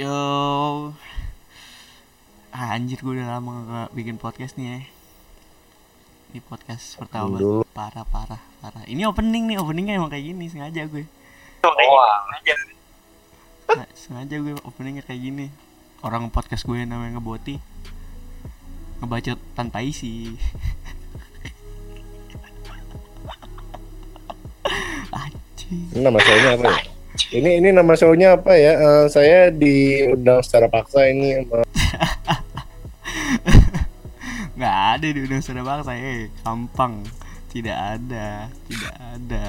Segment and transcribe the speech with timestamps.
[0.00, 0.16] Yo.
[2.56, 4.80] Ah, anjir gue udah lama gak bikin podcast nih ya.
[6.32, 7.68] Ini podcast pertama Dulu.
[7.76, 8.80] parah parah parah.
[8.88, 11.04] Ini opening nih, openingnya emang kayak gini sengaja gue.
[11.68, 12.16] Wah,
[13.76, 15.46] Nah, sengaja gue openingnya kayak gini.
[16.00, 17.60] Orang podcast gue namanya ngeboti.
[19.04, 20.32] Ngebacot tanpa isi.
[25.92, 26.99] Ini nama show-nya apa ya?
[27.28, 28.72] Ini ini nama show-nya apa ya?
[28.80, 31.60] Eh, saya diundang secara paksa ini sama
[34.60, 36.28] nggak ada di undang suara bangsa eh.
[36.44, 37.04] Gampang.
[37.52, 39.44] Tidak ada tidak ada.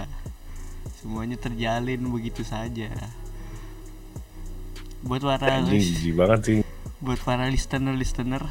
[1.00, 2.88] Semuanya terjalin begitu saja.
[5.04, 6.60] Buat para jijik banget sih.
[7.02, 8.46] buat para listener listener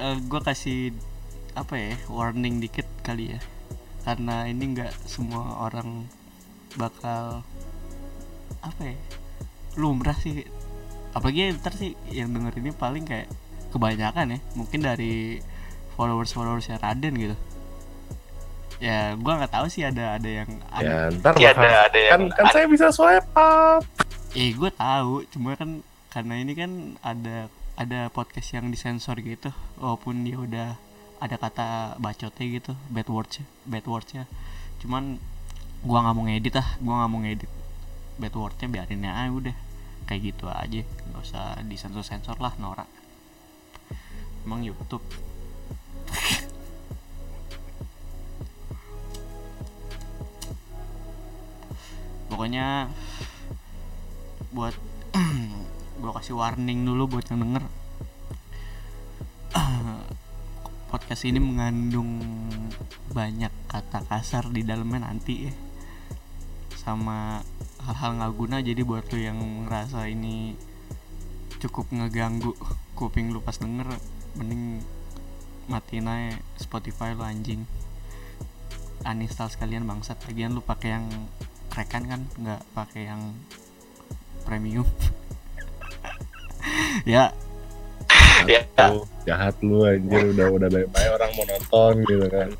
[0.00, 0.96] gue kasih
[1.52, 3.40] apa ya warning dikit kali ya.
[4.02, 6.08] Karena ini nggak semua orang
[6.76, 7.42] bakal
[8.60, 8.96] apa ya
[9.76, 10.44] lumrah sih
[11.12, 13.28] apalagi ntar sih yang denger ini paling kayak
[13.72, 15.40] kebanyakan ya mungkin dari
[15.96, 17.36] followers followersnya Raden gitu
[18.76, 22.28] ya gua nggak tahu sih ada ada yang Ya, ntar Iya, bakal- ada- ada yang-
[22.28, 23.80] kan kan saya bisa swipe up.
[24.36, 25.80] Eh gue tahu, cuma kan
[26.12, 29.48] karena ini kan ada ada podcast yang disensor gitu,
[29.80, 30.68] walaupun dia udah
[31.16, 34.28] ada kata bacotnya gitu, bad words bad wordsnya.
[34.76, 35.16] Cuman
[35.86, 37.50] gua nggak mau ngedit ah, gua nggak mau ngedit
[38.16, 39.56] bad wordsnya biarin aja udah.
[40.06, 42.88] Kayak gitu aja, nggak usah disensor sensor lah norak.
[44.46, 45.02] Emang YouTube.
[52.30, 52.90] Pokoknya
[54.54, 54.76] buat
[56.00, 57.64] gue kasih warning dulu buat yang denger.
[60.92, 62.22] Podcast ini mengandung
[63.10, 65.65] banyak kata kasar di dalamnya nanti ya
[66.86, 67.42] sama
[67.82, 70.54] hal-hal nggak guna jadi buat lo yang ngerasa ini
[71.58, 72.54] cukup ngeganggu
[72.94, 73.90] kuping lu pas denger
[74.38, 74.78] mending
[75.66, 77.66] matiin aja Spotify lo anjing.
[79.02, 80.14] Uninstall sekalian bangsat.
[80.30, 81.06] Lagian lu pakai yang
[81.74, 83.34] rekan kan nggak pakai yang
[84.46, 84.86] premium.
[87.06, 87.30] Ya.
[88.50, 88.66] Ya.
[89.22, 90.34] Jahat lu anjir.
[90.34, 92.50] Udah udah banyak banyak orang mau nonton gitu kan.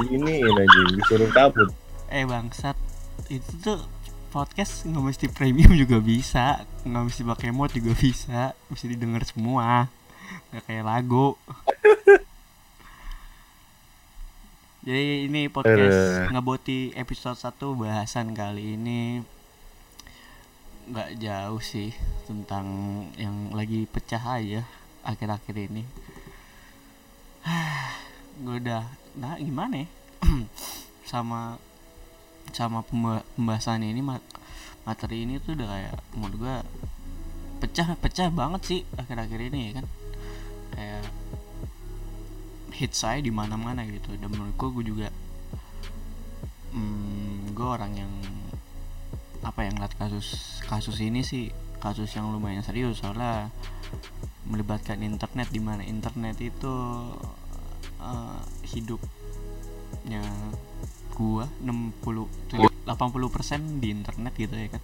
[0.00, 0.88] Ini anjing.
[1.00, 1.68] Disuruh kabut.
[2.08, 2.76] eh bangsat
[3.32, 3.80] itu tuh
[4.34, 9.88] podcast nggak mesti premium juga bisa nggak mesti pakai mod juga bisa mesti didengar semua.
[10.50, 11.38] Nggak kayak lagu.
[14.84, 19.24] Jadi ini podcast ngeboti episode 1 bahasan kali ini.
[20.92, 21.96] Nggak jauh sih
[22.28, 22.66] tentang
[23.16, 24.68] yang lagi pecah aja
[25.00, 25.88] akhir-akhir ini.
[28.44, 28.84] Gue udah
[29.16, 29.88] nah gimana ya?
[31.10, 31.56] Sama
[32.54, 34.22] sama pemba- pembahasan ini ma-
[34.86, 36.56] materi ini tuh udah kayak menurut gue
[37.64, 39.86] pecah pecah banget sih akhir-akhir ini ya kan?
[40.74, 41.04] Kayak
[42.74, 44.14] hit saya di mana-mana gitu.
[44.14, 45.08] Dan menurutku gue juga
[46.74, 48.12] hmm, gue orang yang
[49.44, 53.02] apa yang ngeliat kasus kasus ini sih kasus yang lumayan serius.
[53.02, 53.50] Soalnya
[54.46, 56.74] melibatkan internet di mana internet itu
[58.00, 58.40] eh,
[58.74, 60.22] hidupnya
[61.14, 64.82] gua 60 tuh 80% di internet gitu ya kan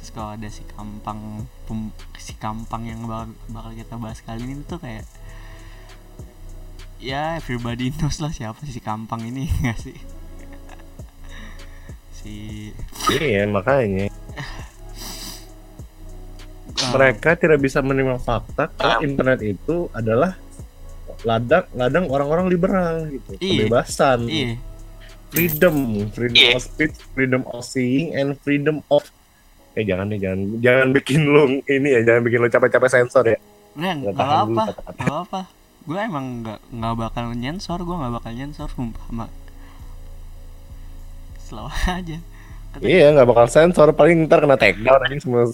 [0.00, 4.64] terus kalau ada si kampang pem- si kampang yang bakal, bakal kita bahas kali ini
[4.64, 5.04] tuh kayak
[7.00, 9.98] ya everybody knows lah siapa si kampang ini nggak sih?
[12.16, 12.34] Si
[13.12, 14.12] Iya makanya.
[16.80, 20.36] Mereka tidak bisa menerima fakta kalau internet itu adalah
[21.28, 23.36] ladang ladang orang-orang liberal gitu.
[23.36, 23.68] Iya.
[23.68, 24.20] kebebasan.
[24.28, 24.69] Iya
[25.30, 25.74] freedom.
[26.10, 26.54] Freedom Iya.
[26.54, 29.06] of speech freedom of seeing and freedom of
[29.72, 33.38] eh jangan deh jangan jangan bikin lu ini ya jangan bikin lu capek-capek sensor ya.
[33.70, 35.40] Nggak, apa nggak apa
[35.80, 39.26] gue emang nggak nggak bakal nyensor gue nggak bakal nyensor sumpah sama
[41.40, 42.18] slow aja.
[42.70, 45.46] Kata- iya nggak bakal sensor paling ntar kena take down aja semua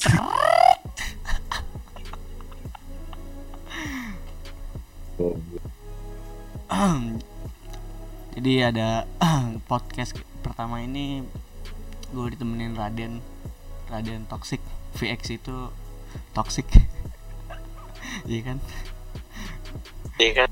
[8.37, 9.09] jadi ada
[9.71, 10.13] podcast
[10.45, 11.25] pertama ini
[12.13, 13.25] gue ditemenin Raden.
[13.89, 14.61] Raden Toxic
[15.01, 15.73] VX itu
[16.37, 16.69] toxic.
[18.25, 18.59] Iya kan?
[20.17, 20.51] Iya kan?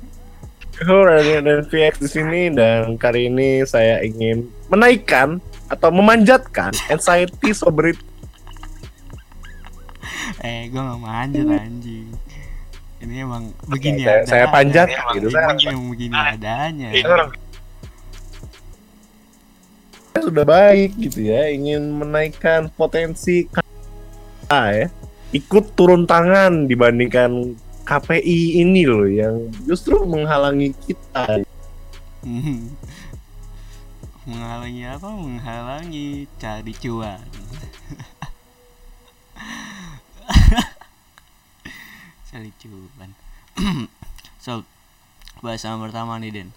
[0.85, 5.39] Halo Raden dan VX di sini dan kali ini saya ingin menaikkan
[5.71, 8.01] atau memanjatkan anxiety sobriety.
[10.45, 12.09] Eh gue nggak manjat anjing.
[13.05, 15.29] Ini emang begini saya, saya panjat gitu.
[15.29, 16.89] ini saya, emang begini adanya.
[16.93, 17.05] Iya.
[17.05, 17.44] saya
[20.23, 23.59] sudah baik gitu ya ingin menaikkan potensi K
[24.51, 24.87] ya.
[25.35, 31.43] Ikut turun tangan dibandingkan KPI ini loh yang justru menghalangi kita.
[34.25, 35.09] menghalangi apa?
[35.11, 37.21] Menghalangi cari cuan.
[42.31, 43.11] Cari cuan.
[44.45, 44.61] So
[45.41, 46.49] bahasa pertama nih Den.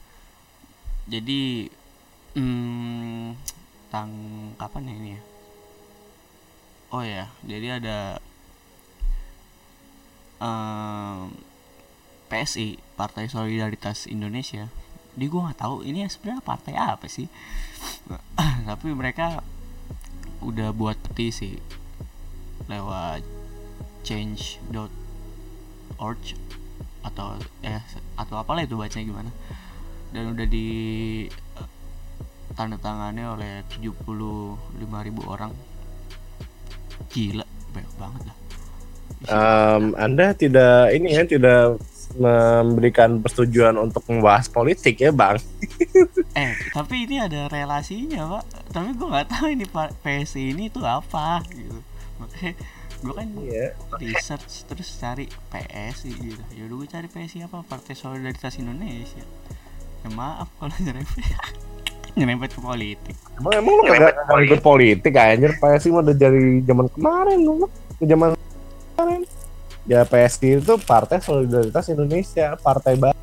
[1.08, 1.72] Jadi
[2.38, 3.34] hmm,
[3.90, 4.14] tang
[4.62, 5.22] kapan ya ini ya?
[6.94, 8.22] Oh ya jadi ada
[10.38, 11.34] em,
[12.30, 14.70] PSI Partai Solidaritas Indonesia.
[15.18, 17.26] Di gue nggak tahu ini sebenarnya partai apa sih?
[18.70, 19.42] Tapi mereka
[20.46, 21.58] udah buat petisi
[22.70, 23.26] lewat
[24.06, 24.92] change.org
[27.02, 27.82] atau eh
[28.20, 29.32] atau apalah itu bacanya gimana.
[30.14, 30.68] Dan udah di
[31.32, 31.70] eh,
[32.56, 34.08] tanda tangannya oleh 75.000
[35.28, 35.52] orang.
[37.12, 38.38] Gila banyak banget lah.
[39.28, 41.82] Em, anda tidak ini ya tidak
[42.18, 45.38] memberikan persetujuan untuk membahas politik ya bang.
[46.40, 48.44] eh tapi ini ada relasinya pak.
[48.74, 49.66] Tapi gue nggak tahu ini
[50.02, 51.82] PSI ini tuh apa gitu.
[52.22, 52.54] Makanya
[52.98, 53.78] gue kan Iya.
[54.02, 56.42] research terus cari PSI gitu.
[56.58, 57.62] Yaudah gue cari PSI apa?
[57.62, 59.26] Partai Solidaritas Indonesia.
[60.02, 61.26] Ya maaf kalau nyerempet
[62.18, 63.16] nyerempet ke politik.
[63.38, 65.14] Emang emang lu nggak nggak ikut politik.
[65.14, 65.54] anjir?
[65.62, 67.70] PSI mah udah dari zaman kemarin lu?
[68.02, 69.22] Ke zaman kemarin.
[69.88, 73.16] Ya PSI itu Partai Solidaritas Indonesia, partai baru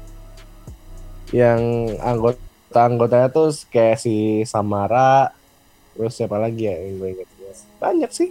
[1.34, 5.34] yang anggota-anggotanya tuh kayak si Samara,
[5.98, 7.28] terus siapa lagi ya yang gue inget
[7.82, 8.30] banyak sih.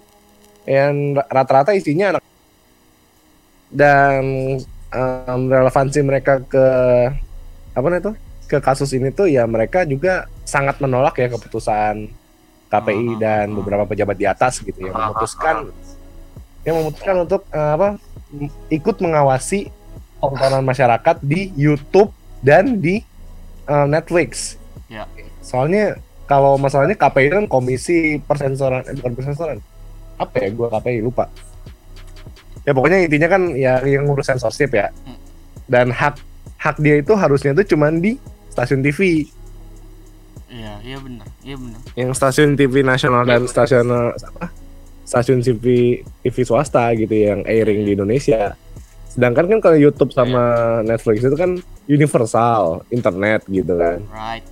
[0.64, 2.24] Yang rata-rata isinya anak
[3.74, 4.24] dan
[4.94, 6.66] em, relevansi mereka ke
[7.74, 8.16] apa namanya tuh
[8.54, 12.06] ke kasus ini tuh ya mereka juga sangat menolak ya keputusan
[12.70, 13.54] KPI Ah, dan ah.
[13.58, 15.74] beberapa pejabat di atas gitu yang memutuskan
[16.62, 17.98] yang memutuskan untuk eh, apa
[18.70, 19.74] ikut mengawasi
[20.22, 22.14] tontonan masyarakat di YouTube
[22.46, 23.02] dan di
[23.66, 24.62] eh, Netflix.
[24.88, 25.10] Ya.
[25.42, 25.98] Soalnya
[26.30, 29.58] kalau masalahnya KPI kan komisi persensoran eh, bukan persensoran.
[30.22, 31.28] Apa ya gua KPI lupa.
[32.64, 34.94] Ya pokoknya intinya kan ya yang ngurus sensorship ya.
[35.04, 35.20] Hmm.
[35.68, 36.22] Dan hak
[36.64, 38.16] hak dia itu harusnya itu cuman di
[38.54, 39.26] stasiun TV
[40.54, 44.54] iya iya bener iya bener yang stasiun TV nasional dan stasiun apa
[45.04, 48.56] stasiun TV TV swasta gitu yang airing di Indonesia.
[49.12, 54.02] Sedangkan kan kalau YouTube sama Netflix itu kan universal internet gitu kan.
[54.10, 54.44] right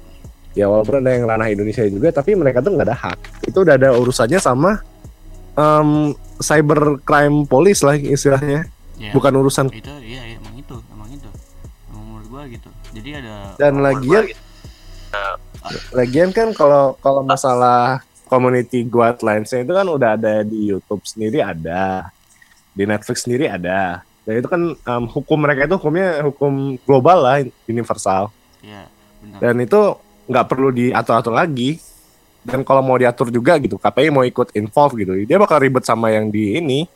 [0.51, 3.18] Ya walaupun ada yang ranah Indonesia juga, tapi mereka tuh nggak ada hak.
[3.48, 4.83] Itu udah ada urusannya sama
[5.56, 6.12] em,
[6.44, 8.68] cyber crime police lah istilahnya,
[9.00, 9.71] ya bukan urusan.
[9.71, 10.30] itu iya
[12.41, 14.25] gua gitu jadi ada Dan lagian
[15.91, 18.01] Lagian kan kalau kalau masalah
[18.31, 22.09] community guidelines itu kan udah ada di YouTube sendiri ada,
[22.71, 24.01] di Netflix sendiri ada.
[24.23, 28.31] Dan itu kan em, hukum mereka itu hukumnya hukum global lah, universal.
[28.63, 28.88] ya
[29.43, 29.99] Dan itu
[30.31, 31.77] nggak perlu diatur-atur lagi.
[32.41, 36.09] Dan kalau mau diatur juga gitu, KPI mau ikut involve gitu, dia bakal ribet sama
[36.09, 36.89] yang di ini,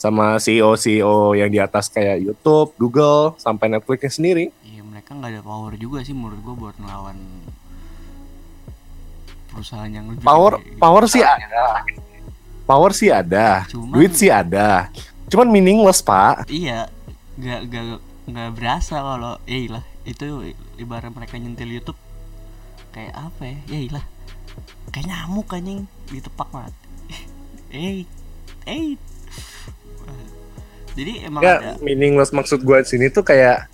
[0.00, 4.50] sama CEO CEO yang di atas kayak YouTube, Google, sampai Netflixnya sendiri.
[5.00, 7.16] Mereka nggak ada power juga sih menurut gua buat ngelawan
[9.48, 10.76] perusahaan yang lebih Power gede gitu.
[10.76, 11.64] power sih ada,
[12.68, 13.64] power sih ada.
[13.64, 14.92] Cuman- Duit sih ada.
[15.26, 16.52] Cuman meaningless, Pak.
[16.52, 16.92] iya
[17.34, 17.84] nggak nggak
[18.28, 21.96] nggak berasa kalau ya lah itu ibarat mereka nyentil YouTube
[22.92, 24.04] kayak apa ya ya ilah
[24.92, 26.76] kayak nyamuk anjing ditepak mati
[27.72, 28.04] eh
[28.68, 29.00] eh
[30.92, 33.69] jadi emang Ya, ada meaningless maksud gue sini tuh kayak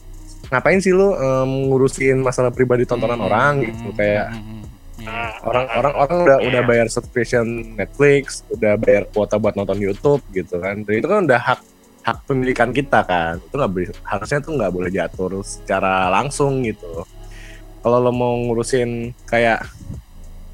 [0.51, 4.43] ngapain sih lu em, ngurusin masalah pribadi tontonan Hmm, orang hmm, gitu hmm, kayak hmm,
[4.43, 4.65] hmm,
[5.03, 5.23] iya.
[5.43, 10.61] orang orang orang udah udah bayar subscription Netflix, udah bayar kuota buat nonton YouTube gitu
[10.63, 10.83] kan.
[10.87, 11.61] Dan itu kan udah hak
[12.07, 13.43] hak pemilikan kita kan.
[13.43, 17.03] Itu nggak boleh harusnya tuh nggak boleh diatur secara langsung gitu.
[17.83, 19.67] Kalau lo mau ngurusin kayak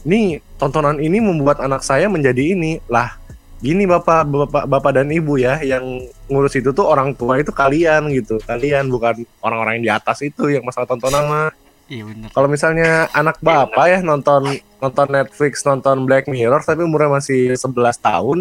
[0.03, 3.15] nih tontonan ini membuat anak saya menjadi ini lah
[3.63, 8.11] gini bapak bapak bapak dan ibu ya yang ngurus itu tuh orang tua itu kalian
[8.11, 11.49] gitu kalian bukan orang-orang yang di atas itu yang masalah tontonan mah
[11.87, 17.23] iya bener kalau misalnya anak bapak ya nonton nonton Netflix, nonton Black Mirror tapi umurnya
[17.23, 18.39] masih 11 tahun,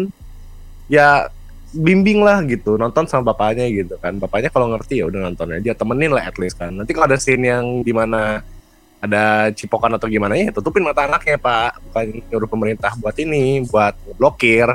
[0.90, 1.30] ya
[1.70, 4.18] bimbing lah gitu, nonton sama bapaknya gitu kan.
[4.18, 6.74] Bapaknya kalau ngerti ya udah nonton aja, temenin lah at least kan.
[6.74, 8.42] Nanti kalau ada scene yang di mana
[9.02, 13.94] ada cipokan atau gimana ya tutupin mata anaknya pak, bukan nyuruh pemerintah buat ini, buat
[14.18, 14.66] blokir.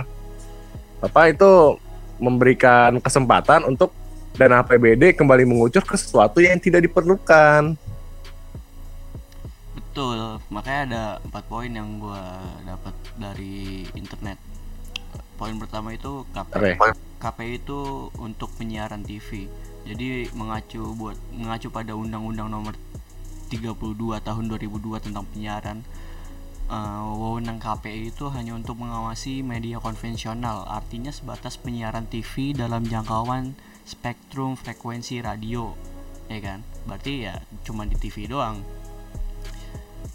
[0.97, 1.77] Bapak itu
[2.17, 3.93] memberikan kesempatan untuk
[4.33, 7.77] dana APBD kembali mengucur ke sesuatu yang tidak diperlukan.
[9.97, 12.21] betul makanya ada empat poin yang gua
[12.69, 14.37] dapat dari internet
[15.37, 16.75] poin pertama itu KPI.
[17.21, 19.45] KPI itu untuk penyiaran TV.
[19.85, 22.73] Jadi mengacu buat mengacu pada Undang-Undang Nomor
[23.53, 25.85] 32 Tahun 2002 tentang penyiaran.
[26.67, 33.55] Eh, wewenang KPI itu hanya untuk mengawasi media konvensional, artinya sebatas penyiaran TV dalam jangkauan
[33.83, 35.71] spektrum frekuensi radio,
[36.27, 36.59] ya kan?
[36.83, 38.59] Berarti ya cuma di TV doang.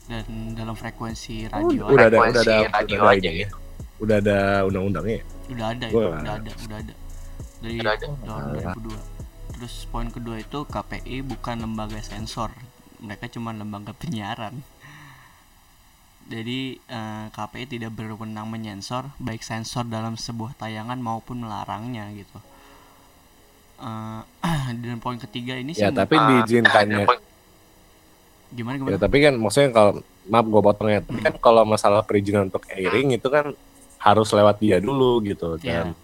[0.08, 3.46] Dan dalam frekuensi radio udah ada udah ada radio udah ada aja ini ya.
[3.48, 3.56] gitu.
[4.02, 5.16] Udah ada undang-undangnya.
[5.22, 5.24] ya?
[5.52, 6.94] udah ada itu udah ada udah ada
[7.62, 8.06] dari Udah ada.
[8.24, 8.74] tahun Alah.
[8.74, 12.50] 2002 terus poin kedua itu KPI bukan lembaga sensor
[12.98, 14.64] mereka cuma lembaga penyiaran
[16.32, 22.38] jadi eh, KPI tidak berwenang menyensor baik sensor dalam sebuah tayangan maupun melarangnya gitu.
[23.78, 24.20] Eh,
[24.82, 27.04] dan poin ketiga ini sih Ya tapi Ah, diizinkannya.
[28.52, 28.96] gimana Ya gimana?
[28.98, 29.92] tapi kan maksudnya kalau
[30.24, 33.52] maaf gue potongnya, tapi kan kalau masalah perizinan untuk airing itu kan
[33.98, 35.94] harus lewat dia dulu gitu dan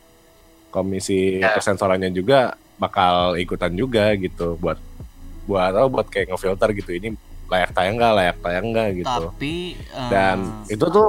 [0.69, 1.53] komisi Ya.
[1.53, 4.79] persensorannya juga bakal ikutan juga gitu buat
[5.45, 6.91] buat apa buat kayak ngefilter gitu.
[6.95, 7.09] Ini
[7.49, 9.25] layak tayang nggak layak tayang nggak gitu.
[9.33, 10.39] Tapi eh, dan
[10.69, 11.09] itu tuh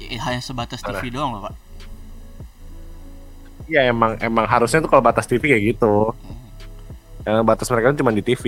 [0.00, 1.54] i- hanya sebatas TV doang loh pak.
[3.68, 6.16] Ya emang emang harusnya tuh kalau batas TV kayak gitu.
[7.28, 8.44] Yang batas mereka cuma di TV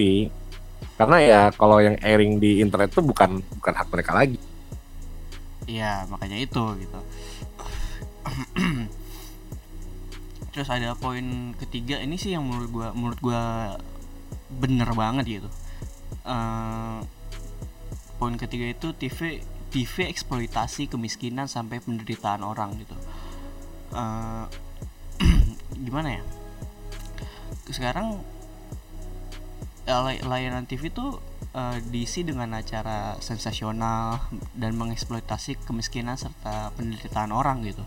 [0.96, 4.36] karena ya kalau yang airing di internet tuh bukan bukan hak mereka lagi.
[5.68, 6.98] Iya, makanya itu gitu.
[10.50, 13.42] Terus ada poin ketiga ini sih yang menurut gua menurut gua
[14.50, 15.48] bener banget gitu.
[16.24, 16.98] Eh,
[18.20, 22.96] poin ketiga itu TV TV eksploitasi kemiskinan sampai penderitaan orang gitu.
[23.96, 24.44] Eh,
[25.86, 26.22] gimana ya?
[27.70, 28.20] Sekarang
[29.88, 31.22] eh, lay- layanan TV tuh
[31.56, 34.20] eh, diisi dengan acara sensasional
[34.52, 37.84] dan mengeksploitasi kemiskinan serta penderitaan orang gitu.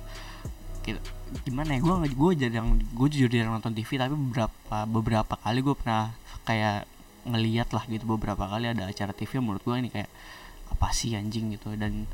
[0.84, 1.00] Gitu.
[1.46, 1.80] Gimana ya?
[1.84, 6.12] Gue gue jarang gue jujur jarang nonton TV tapi beberapa beberapa kali gue pernah
[6.44, 6.90] kayak
[7.24, 10.12] ngeliat lah gitu beberapa kali ada acara TV yang menurut gue ini kayak
[10.72, 11.56] apa sih anjing?
[11.56, 11.72] gitu.
[11.75, 12.08] Dan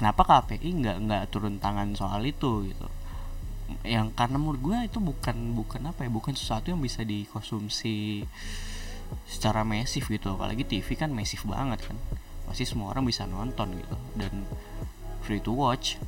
[0.00, 2.88] kenapa KPI nggak nggak turun tangan soal itu gitu.
[3.86, 8.24] Yang karena menurut gue itu bukan bukan apa ya bukan sesuatu yang bisa dikonsumsi
[9.28, 10.34] secara masif gitu.
[10.34, 11.96] Apalagi TV kan masif banget kan.
[12.48, 13.96] Pasti semua orang bisa nonton gitu.
[14.16, 14.48] Dan
[15.22, 16.00] free to watch.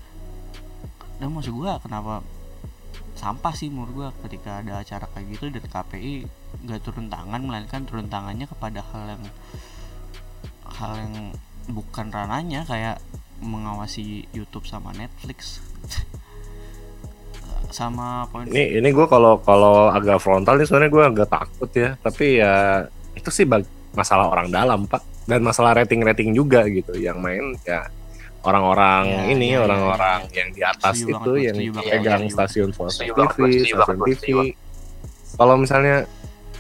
[1.20, 2.24] Dan maksud gua kenapa
[3.12, 6.24] sampah sih menurut gua ketika ada acara kayak gitu dan KPI
[6.64, 9.24] nggak turun tangan melainkan turun tangannya kepada hal yang
[10.72, 11.14] hal yang
[11.70, 12.98] bukan rananya kayak
[13.42, 15.60] mengawasi YouTube sama Netflix.
[17.72, 21.96] Sama poin ini ini gue kalau kalau agak frontal nih sebenarnya gue agak takut ya.
[22.04, 22.84] Tapi ya
[23.16, 23.48] itu sih
[23.96, 25.00] masalah orang dalam pak.
[25.24, 26.92] Dan masalah rating rating juga gitu.
[26.92, 27.88] Yang main ya
[28.42, 32.22] orang-orang Ya, ini ya, ya, orang-orang yang di atas Setuju itu banget, yang setuju pegang
[32.22, 32.34] setuju.
[32.34, 34.38] stasiun Setuju TV, stasiun TV.
[35.38, 35.96] Kalau misalnya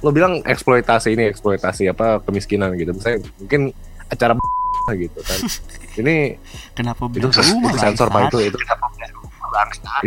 [0.02, 3.70] lo bilang eksploitasi ini eksploitasi apa kemiskinan gitu, misalnya mungkin
[4.10, 4.34] acara
[4.94, 5.38] gitu kan.
[6.02, 6.40] Ini
[6.72, 8.58] kenapa itu, itu sensor pak itu itu.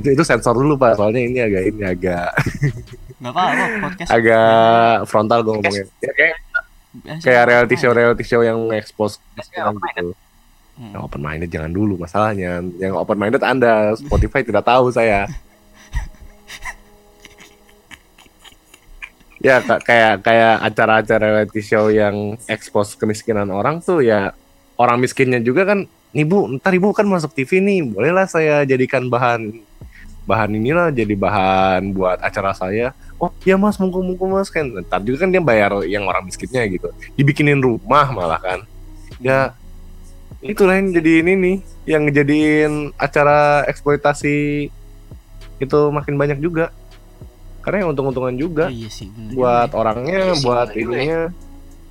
[0.01, 2.33] Itu itu sensor dulu pak soalnya ini agak ini agak
[3.21, 4.09] nggak apa-apa podcast.
[4.09, 5.85] agak frontal gue ngomongnya.
[6.01, 6.35] Ya, kayak
[7.21, 10.24] kayak reality apa show reality show yang expose kemiskinan open gitu
[10.75, 10.91] Hmm.
[10.91, 12.59] yang open minded jangan dulu masalahnya.
[12.75, 15.23] Yang open minded anda Spotify tidak tahu saya.
[19.39, 24.33] Ya ka- kayak kayak acara-acara reality show yang expose kemiskinan orang tuh ya
[24.75, 29.05] orang miskinnya juga kan nih bu ntar ibu kan masuk TV nih bolehlah saya jadikan
[29.05, 29.61] bahan
[30.25, 32.91] bahan inilah jadi bahan buat acara saya.
[33.21, 34.65] Oh ya mas mungkin mungkin mas kan.
[34.65, 36.89] Ntar juga kan dia bayar yang orang miskinnya gitu.
[37.13, 38.59] Dibikinin rumah malah kan.
[39.21, 39.53] Ya
[40.45, 44.69] itulah yang jadi ini nih yang ngejadiin acara eksploitasi
[45.57, 46.69] itu makin banyak juga.
[47.65, 49.79] Karena yang untung-untungan juga Oh, iya sih bener buat juga.
[49.81, 51.21] orangnya Iya sih, buat bener ininya.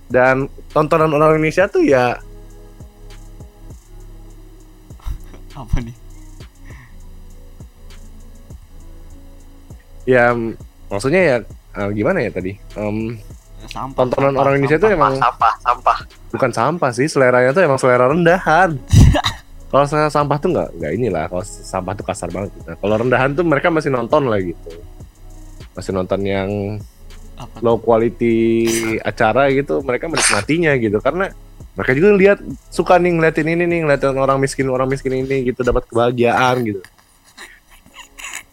[0.06, 0.36] Dan
[0.70, 2.22] tontonan orang Indonesia tuh ya ya.
[5.54, 5.96] apa nih?
[10.04, 10.30] Ya
[10.92, 11.36] maksudnya ya
[11.74, 12.54] eh, gimana ya tadi?
[12.76, 13.18] Em,
[13.70, 14.98] sampah tontonan sampah, orang Indonesia tuh sampah.
[14.98, 15.98] emang sampah sampah.
[16.34, 18.70] Bukan sampah sih seleranya tuh emang selera rendahan.
[19.74, 23.34] Kalau selera sampah tuh nggak nggak inilah kalau sampah tuh kasar banget Nah, kalau rendahan
[23.34, 24.70] tuh mereka masih nonton lah gitu.
[25.74, 26.78] Masih nonton yang
[27.34, 27.58] apa?
[27.58, 28.70] low quality
[29.02, 31.02] acara gitu mereka menikmatinya gitu.
[31.02, 31.26] Karena
[31.74, 32.38] mereka juga lihat
[32.70, 36.80] suka nih ngeliatin ini nih ngeliatin orang miskin orang miskin ini gitu dapat kebahagiaan gitu.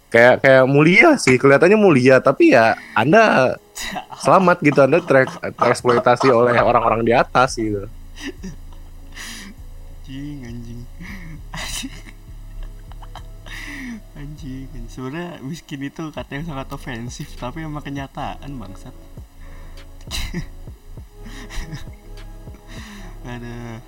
[0.10, 3.56] Kayak kayak mulia sih kelihatannya mulia tapi ya anda
[4.24, 5.28] selamat gitu anda ter-
[6.32, 7.90] oleh orang-orang di atas gitu.
[10.12, 10.84] Anjing anjing.
[14.20, 14.68] Anjing.
[14.92, 18.92] Sebenarnya miskin itu kata yang sangat ofensif tapi emang kenyataan bangsat.
[23.32, 23.80] Ada.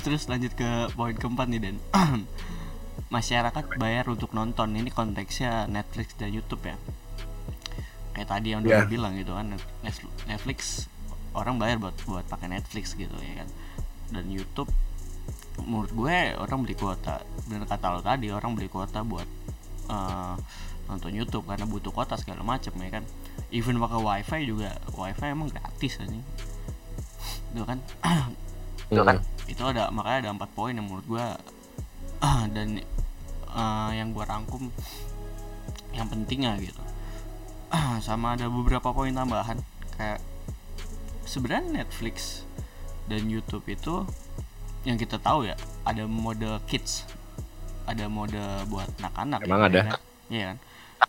[0.00, 1.76] Terus lanjut ke poin keempat nih dan
[3.14, 4.72] masyarakat bayar untuk nonton.
[4.72, 6.80] Ini konteksnya Netflix dan YouTube ya
[8.12, 8.88] kayak tadi yang udah Yeah.
[8.88, 10.86] bilang gitu kan Net- Netflix
[11.32, 13.48] orang bayar buat buat pakai Netflix gitu ya kan.
[14.12, 14.68] Dan YouTube
[15.60, 17.24] menurut gue orang beli kuota.
[17.48, 19.28] Bener kata lo tadi orang beli kuota buat
[19.88, 20.34] eh,
[20.88, 23.04] nonton YouTube karena butuh kuota segala macam ya kan.
[23.48, 26.20] Even pakai wifi juga wifi emang gratis aja
[27.52, 27.78] itu kan.
[28.88, 29.16] Itu kan.
[29.48, 31.36] itu ada makanya ada empat poin yang menurut gua
[32.56, 32.80] dan
[33.52, 34.68] eh, yang gua rangkum
[35.92, 36.80] yang pentingnya gitu
[38.06, 39.58] sama ada beberapa poin tambahan
[39.96, 40.20] kayak
[41.24, 42.44] sebenarnya Netflix
[43.08, 44.04] dan YouTube itu
[44.82, 45.54] yang kita tahu ya
[45.86, 47.06] ada mode kids
[47.86, 48.38] ada mode
[48.70, 49.80] buat anak-anak Emang ya ada?
[50.30, 50.58] Iya kan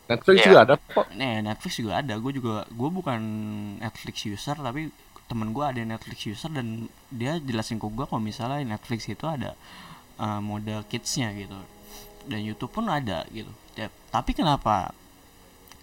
[0.09, 0.45] Netflix Iya.
[0.49, 1.07] juga ada kok.
[1.15, 2.13] Nih Netflix juga ada.
[2.17, 3.19] Gue juga gue bukan
[3.79, 4.89] Netflix user tapi
[5.29, 9.55] temen gue ada Netflix user dan dia jelasin ke gue kalau misalnya Netflix itu ada
[10.19, 11.55] uh, mode kidsnya gitu
[12.27, 13.49] dan YouTube pun ada gitu.
[13.77, 14.91] Ya, tapi kenapa?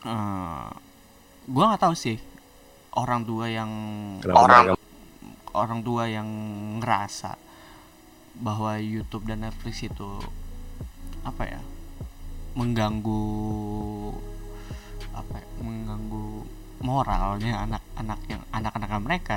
[0.01, 0.73] Uh,
[1.45, 2.17] gue nggak tahu sih
[2.97, 3.69] orang tua yang
[4.25, 4.89] Kenapa Orang- mereka-
[5.53, 5.81] orang.
[5.83, 6.29] tua yang
[6.81, 7.37] ngerasa
[8.35, 10.09] bahwa YouTube dan Netflix itu
[11.21, 11.61] apa ya
[12.57, 13.23] mengganggu
[15.13, 16.49] apa ya, mengganggu
[16.81, 19.37] moralnya anak-anak yang anak-anak mereka.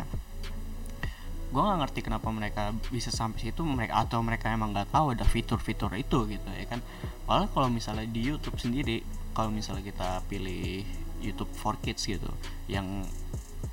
[1.51, 5.27] Gue nggak ngerti kenapa mereka bisa sampai situ mereka atau mereka emang nggak tahu ada
[5.27, 6.79] fitur-fitur itu gitu ya kan?
[7.27, 10.85] Padahal kalau misalnya di YouTube sendiri kalau misalnya kita pilih
[11.19, 12.29] YouTube for Kids gitu
[12.69, 13.05] yang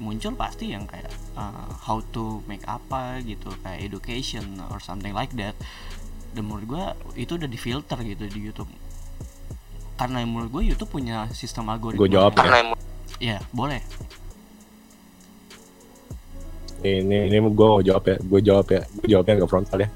[0.01, 5.31] muncul pasti yang kayak uh, how to make apa gitu kayak education or something like
[5.37, 5.53] that.
[6.33, 6.85] Dan menurut gue
[7.21, 8.71] itu udah difilter gitu di YouTube.
[10.01, 12.73] Karena menurut gue YouTube punya sistem algoritma Gua jawab yang
[13.21, 13.39] ya?
[13.53, 13.85] Boleh.
[16.81, 19.89] Ini ini gue mau jawab ya, gue jawab ya, gue jawabnya nggak frontal ya.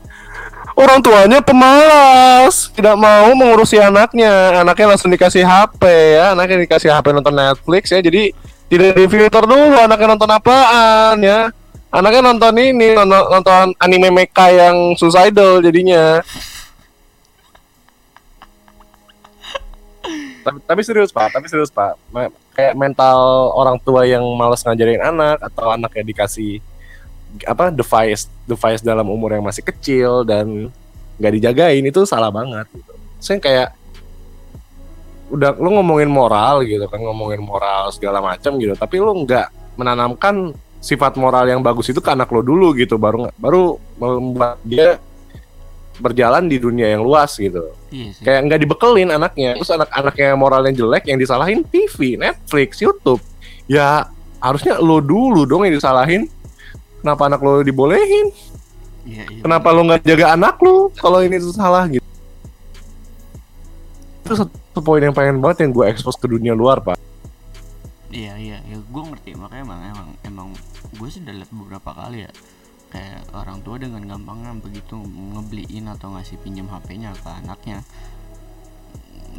[0.75, 5.83] Orang tuanya pemalas, tidak mau mengurusi anaknya, anaknya langsung dikasih HP
[6.19, 8.35] ya, anaknya dikasih HP nonton Netflix ya, jadi
[8.67, 11.55] tidak difilter dulu anaknya nonton apaan ya.
[11.95, 16.19] Anaknya nonton ini, nonton, nonton anime mecha yang suicidal jadinya.
[20.45, 21.97] tapi, tapi serius pak, tapi serius pak,
[22.53, 26.61] kayak mental orang tua yang malas ngajarin anak atau anaknya dikasih
[27.43, 30.71] apa device device dalam umur yang masih kecil dan
[31.19, 32.93] nggak dijagain itu salah banget gitu.
[33.19, 33.69] Saya kayak
[35.35, 40.53] udah lu ngomongin moral gitu kan ngomongin moral segala macam gitu tapi lu nggak menanamkan
[40.79, 45.01] sifat moral yang bagus itu ke anak lo dulu gitu baru baru membuat dia
[45.95, 47.71] berjalan di dunia yang luas gitu.
[47.95, 48.23] Iya sih.
[48.27, 53.23] Kayak nggak dibekelin anaknya terus anak-anaknya moralnya jelek yang disalahin TV Netflix YouTube.
[53.71, 54.11] Ya
[54.43, 56.29] harusnya lo dulu dong yang disalahin
[57.05, 58.33] kenapa anak lo dibolehin?
[59.05, 62.01] Iya iya kenapa lo nggak jaga anak lo kalau ini tuh salah gitu?
[64.25, 66.97] Itu satu poin yang pengen banget yang gue expose ke dunia luar pak.
[68.09, 69.37] Iya iya ya gue ngerti.
[69.37, 70.49] Makanya emang emang emang
[70.97, 72.33] gue sih udah liat beberapa kali ya.
[72.89, 77.85] Kayak orang tua dengan gampangnya begitu ngebeliin atau ngasih pinjam HP-nya ke anaknya.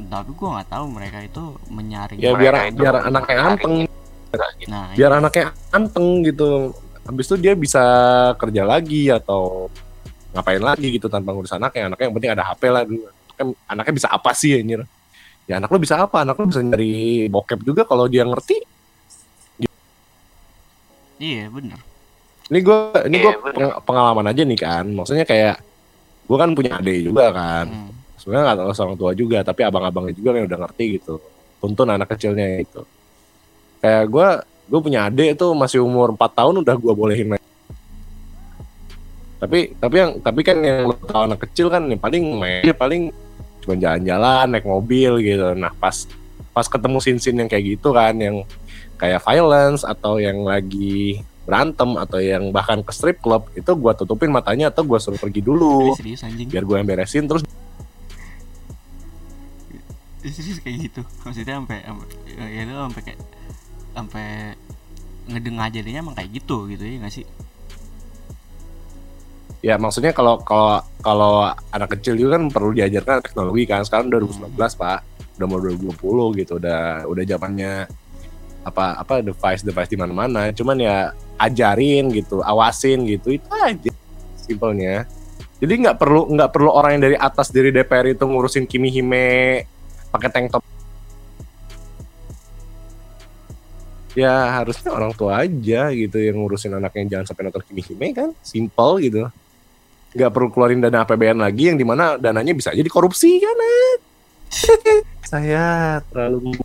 [0.06, 3.76] Tapi gue nggak tahu mereka itu menyaring ya biar itu biar anaknya anteng.
[4.68, 5.20] nah biar iya.
[5.24, 6.76] anaknya anteng gitu
[7.06, 7.84] habis itu dia bisa
[8.42, 9.70] kerja lagi atau
[10.34, 11.94] ngapain lagi gitu tanpa ngurus anaknya.
[11.94, 13.06] Anaknya yang penting ada HP lah dulu.
[13.36, 14.82] Kan anaknya bisa apa sih anjir?
[15.46, 16.26] Ya anak lo bisa apa?
[16.26, 18.58] Anak lo bisa nyari bokep juga kalau dia ngerti.
[21.22, 21.80] Iya bener.
[22.52, 23.70] Ini gue ini gue Iya, bener.
[23.88, 24.86] pengalaman aja nih kan.
[24.92, 25.62] Maksudnya kayak
[26.26, 27.68] gue kan punya adik juga kan.
[27.70, 27.94] Hmm.
[28.16, 31.22] sebenarnya nggak tahu orang tua juga tapi abang-abangnya juga yang udah ngerti gitu.
[31.62, 32.82] Tuntun anak kecilnya itu
[33.86, 34.30] kayak gue
[34.66, 37.44] gue punya adik itu masih umur 4 tahun udah gue bolehin main.
[39.38, 43.14] Tapi tapi yang tapi kan yang lo tau anak kecil kan yang paling main paling
[43.62, 45.54] cuma jalan-jalan naik mobil gitu.
[45.54, 46.10] Nah pas
[46.56, 48.42] pas ketemu sin-sin yang kayak gitu kan yang
[48.98, 54.34] kayak violence atau yang lagi berantem atau yang bahkan ke strip club itu gua tutupin
[54.34, 55.94] matanya atau gua suruh pergi dulu.
[55.94, 56.50] Serius anjing.
[56.50, 57.46] Biar gue yang beresin terus
[60.26, 61.02] serius kayak gitu.
[61.22, 63.20] Maksudnya sampai sampai- ya itu sampai kayak
[63.96, 64.60] sampai
[65.32, 67.26] ngedengar jadinya emang kayak gitu gitu ya nggak sih?
[69.66, 73.82] Ya maksudnya kalau kalau kalau anak kecil juga kan perlu diajarkan teknologi kan.
[73.82, 75.00] Sekarang 2019 pak.
[75.40, 76.62] Udah mau 2020 gitu.
[76.62, 77.90] Udah udah zamannya
[78.66, 80.54] apa apa device device di mana-mana.
[80.54, 83.34] Cuman ya ajarin gitu awasin gitu.
[83.40, 83.94] Itu aja
[84.38, 85.10] simpelnya.
[85.58, 89.64] Jadi nggak perlu nggak perlu orang yang dari atas dari DPR itu ngurusin Kimi Hime
[90.12, 90.65] pakai tank top
[94.16, 98.30] ya harusnya orang tua aja gitu yang ngurusin anaknya jangan sampai nonton Kimi Hime kan?
[98.40, 99.28] Simple gitu.
[100.16, 103.94] Nggak perlu keluarin dana APBN lagi yang di mana dananya bisa aja dikorupsi kan eh.
[105.32, 106.56] saya terlalu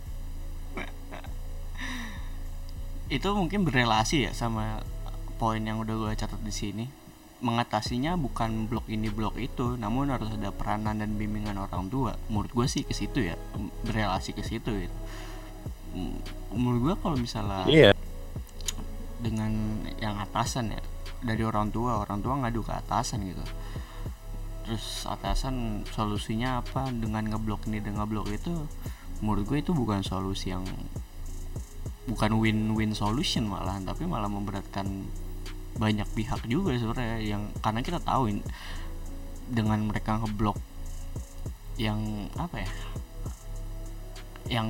[3.17, 4.79] itu mungkin berrelasi ya sama
[5.35, 6.85] poin yang udah gue catat di sini.
[7.41, 12.15] Mengatasinya bukan blok ini blok itu namun harus ada peranan dan bimbingan orang tua.
[12.31, 13.35] Menurut gue sih ke situ ya
[13.83, 14.89] berrelasi ke situ ya
[15.91, 17.91] M- menurut gue kalau misalnya iya.
[19.23, 20.81] dengan yang atasan ya
[21.21, 23.43] dari orang tua orang tua ngadu ke atasan gitu.
[24.65, 26.89] Terus atasan solusinya apa?
[26.89, 28.51] Dengan ngeblok ini dan ngeblok itu
[29.21, 30.65] menurut gue itu bukan solusi yang
[32.09, 35.05] bukan win-win solution malahan tapi malah memberatkan
[35.77, 38.41] banyak pihak juga sebenarnya yang karena kita tahu
[39.47, 40.57] dengan mereka ngeblok
[41.77, 42.71] yang apa ya?
[44.49, 44.67] Yang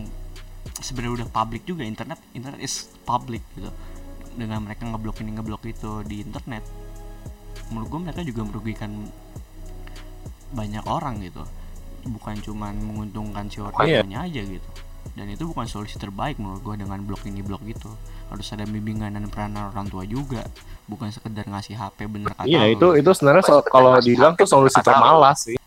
[0.82, 3.70] sebenarnya udah public juga internet internet is public gitu.
[4.32, 6.64] Dengan mereka ngeblok ini ngeblok itu di internet
[7.70, 8.92] menurut gue mereka juga merugikan
[10.52, 11.44] banyak orang gitu.
[12.04, 14.02] Bukan cuman menguntungkan si orang Iya.
[14.04, 14.70] tuanya aja gitu.
[15.12, 17.88] Dan itu bukan solusi terbaik menurut gue dengan blok ini blok itu.
[18.28, 20.44] Harus ada bimbingan dan peranan orang tua juga.
[20.86, 24.80] Bukan sekedar ngasih HP bener kata iya itu itu sebenarnya so- kalau dibilang tuh solusi
[24.82, 25.58] termalas sih.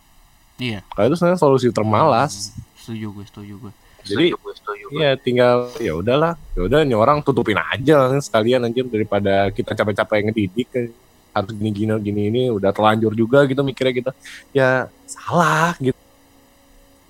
[0.56, 0.84] Iya.
[0.86, 2.32] Kalau itu sebenarnya solusi termalas.
[2.50, 3.72] Hmm, setuju gue setuju gue
[4.04, 4.73] jadi Setuju, gue setuju.
[4.94, 6.38] Iya tinggal ya udahlah.
[6.54, 10.86] Ya udah ini orang tutupin aja lah, sekalian aja daripada kita capek-capek ngedidik kan.
[11.34, 14.10] harus gini gini gini ini udah terlanjur juga gitu mikirnya kita
[14.54, 15.98] ya salah gitu.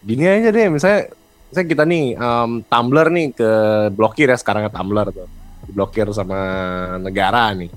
[0.01, 1.13] Gini aja deh misalnya
[1.53, 3.51] misalnya kita nih em, Tumblr nih ke
[3.93, 5.29] blokir ya sekarang Tumblr tuh.
[5.69, 6.41] Diblokir sama
[6.97, 7.69] negara nih.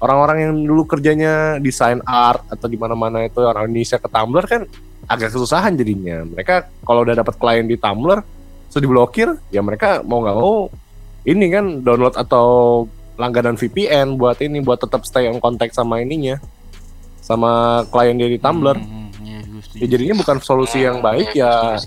[0.00, 4.64] Orang-orang yang dulu kerjanya desain art atau di mana-mana itu orang Indonesia ke Tumblr kan
[5.04, 6.24] agak kesusahan jadinya.
[6.24, 8.24] Mereka kalau udah dapat klien di Tumblr
[8.74, 10.66] terus diblokir ya mereka mau nggak mau
[11.22, 12.46] ini kan download atau
[13.14, 16.42] langganan VPN buat ini buat tetap stay on contact sama ininya
[17.22, 19.78] sama klien dia di Tumblr Hmm, hmm, gue setuju.
[19.78, 21.78] ya jadinya bukan solusi yang baik ya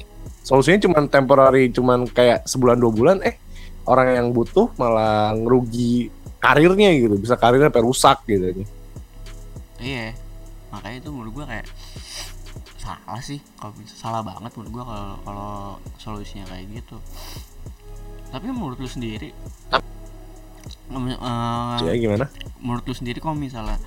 [0.41, 3.35] solusinya cuma temporary cuman kayak sebulan dua bulan eh
[3.83, 6.07] orang yang butuh malah ngerugi
[6.39, 8.63] karirnya gitu bisa karirnya sampai rusak gitu
[9.77, 10.09] Iya,
[10.73, 11.65] makanya itu menurut gua kayak
[12.87, 15.51] salah sih kalau bisa salah banget menurut gua kalau kalau
[15.99, 16.97] solusinya kayak gitu.
[18.27, 19.31] Tapi menurut lu sendiri,
[20.91, 22.27] eh, ya gimana
[22.59, 23.79] menurut lu sendiri kalau misalnya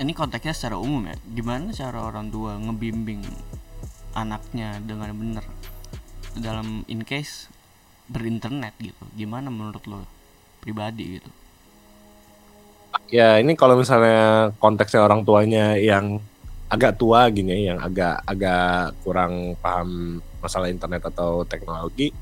[0.00, 3.22] ini konteksnya secara umum ya, gimana cara orang tua ngebimbing
[4.16, 5.44] anaknya dengan benar
[6.34, 7.48] dalam in case
[8.10, 10.04] berinternet gitu, gimana menurut lo
[10.60, 11.30] pribadi gitu?
[13.10, 16.22] ya ini kalau misalnya konteksnya orang tuanya yang
[16.68, 22.12] agak tua gini ya, yang agak agak kurang paham masalah internet atau teknologi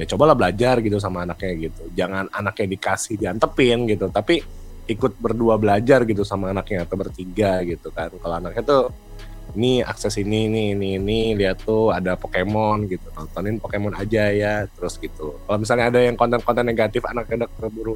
[0.00, 1.82] ya cobalah belajar gitu sama anaknya gitu.
[1.92, 4.40] Jangan anaknya dikasih diantepin gitu tapi
[4.88, 8.08] ikut berdua belajar gitu sama anaknya atau bertiga gitu kan.
[8.16, 8.84] Kalau anaknya tuh
[9.58, 13.12] ini akses ini ini ini ini lihat tuh ada Pokemon gitu.
[13.12, 15.36] Tontonin Pokemon aja ya terus gitu.
[15.44, 17.94] Kalau misalnya ada yang konten-konten negatif anaknya udah keburu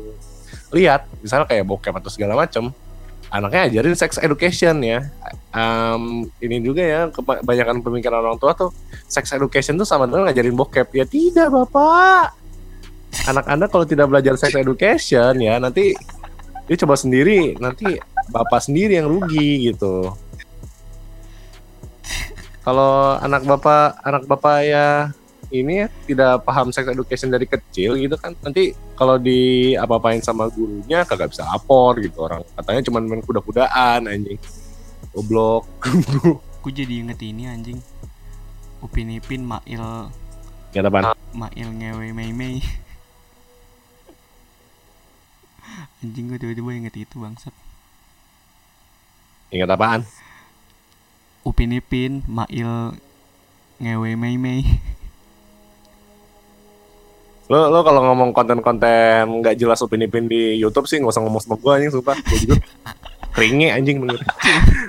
[0.74, 2.74] lihat misalnya kayak bokep atau segala macam
[3.34, 5.10] anaknya ajarin sex education ya.
[5.50, 8.70] Em, ini juga ya kebanyakan pemikiran orang tua tuh
[9.10, 10.88] sex education tuh sama dengan ngajarin bokep.
[10.94, 12.30] Ya tidak bapak.
[13.26, 15.98] Anak anda kalau tidak belajar sex education ya nanti
[16.70, 17.58] dia coba sendiri.
[17.58, 17.98] Nanti
[18.30, 20.14] bapak sendiri yang rugi gitu.
[22.62, 25.10] Kalau anak bapak anak bapak ya
[25.54, 28.34] ini tidak paham sex education dari kecil gitu kan.
[28.42, 32.26] Nanti kalau di apa-apain sama gurunya kagak bisa lapor gitu.
[32.26, 34.38] Orang katanya cuma main kuda-kudaan anjing.
[35.14, 35.70] Goblok.
[36.64, 37.78] Gue jadi inget ini anjing.
[38.82, 40.10] Upin Ipin Mail.
[40.74, 41.14] Ya apaan?
[41.30, 42.58] Mail ngewe mei mei.
[46.02, 47.52] Anjing gue tiba-tiba inget itu bangsat.
[49.54, 50.02] Ingat apaan?
[51.44, 52.96] Upin Ipin Mail
[53.78, 54.64] ngewe mei mei
[57.44, 61.42] lo lo kalau ngomong konten-konten nggak jelas upin ipin di YouTube sih nggak usah ngomong
[61.44, 62.16] sama gue anjing sumpah.
[62.16, 62.56] Gue juga
[63.36, 64.20] keringe anjing bener.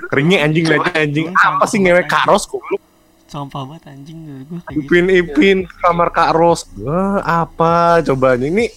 [0.08, 1.26] Keringe anjing liatnya anjing.
[1.36, 2.80] Apa sih ngewe karos goblok?
[3.28, 6.64] Sampah banget anjing gue upin ipin kamar kak Ros.
[6.80, 8.00] Wah, apa?
[8.00, 8.72] Coba ini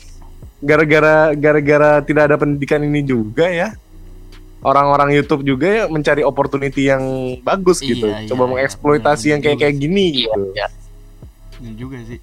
[0.59, 3.71] gara-gara gara-gara tidak ada pendidikan ini juga ya.
[4.59, 6.99] Orang-orang YouTube juga ya mencari opportunity yang
[7.47, 8.11] bagus gitu.
[8.11, 9.31] Iya, coba iya, mengeksploitasi iya.
[9.31, 10.41] yang kayak kayak gini Iya, gitu.
[10.51, 10.67] iya.
[11.63, 12.19] Ini juga sih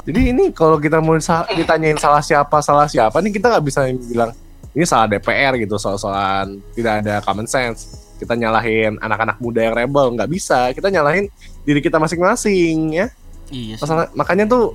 [0.00, 3.80] Jadi ini kalau kita mau sa- ditanyain salah siapa salah siapa nih kita nggak bisa
[3.86, 4.34] bilang
[4.70, 7.86] ini salah DPR gitu soal-soalan tidak ada common sense.
[8.16, 10.70] Kita nyalahin anak-anak muda yang rebel nggak bisa.
[10.70, 11.30] Kita nyalahin
[11.62, 13.06] diri kita masing-masing ya.
[13.48, 14.74] iya sih Masalah, makanya tuh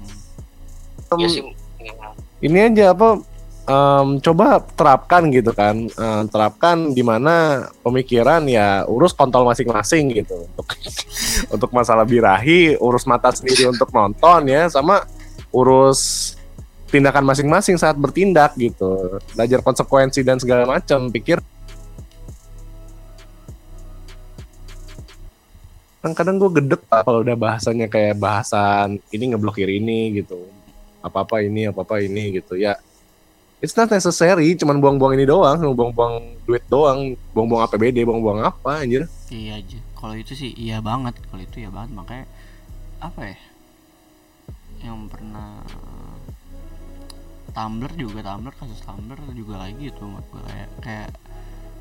[1.06, 1.16] Hmm.
[1.16, 1.44] em, ya sih
[2.42, 3.22] ini aja apa
[3.66, 5.90] em, coba terapkan gitu kan.
[5.90, 10.46] Em, terapkan di mana pemikiran ya urus kontol masing-masing gitu.
[10.54, 10.68] Untuk
[11.56, 15.04] untuk masalah birahi urus mata sendiri untuk nonton ya sama
[15.50, 16.34] urus
[16.90, 19.20] tindakan masing-masing saat bertindak gitu.
[19.34, 21.42] Belajar konsekuensi dan segala macam pikir.
[26.06, 30.46] Kan kadang gue gedek kalau udah bahasanya kayak bahasan ini ngeblokir ini gitu.
[31.02, 32.54] Apa apa ini apa apa ini gitu.
[32.54, 32.78] Ya
[33.66, 39.10] it's not necessary cuman buang-buang ini doang buang-buang duit doang buang-buang APBD buang-buang apa anjir.
[39.34, 41.18] Iya aja kalau itu sih iya banget.
[41.34, 41.98] Kalau itu iya banget.
[41.98, 42.26] Makanya
[43.02, 43.38] apa ya?
[44.86, 45.66] Yang pernah
[47.50, 51.10] Tumblr juga Tumblr kasus Tumblr juga lagi menurut gue kayak kayak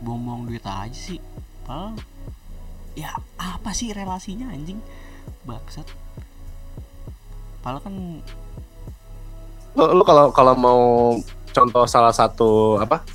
[0.01, 1.21] buang-buang duit aja sih.
[1.69, 2.01] Padahal
[2.97, 4.81] ya apa sih relasinya anjing?
[5.45, 5.85] Bangsat.
[7.61, 7.95] Padahal kan
[9.77, 10.81] lo, lo kalau kalau mau
[11.55, 13.07] contoh salah satu apa?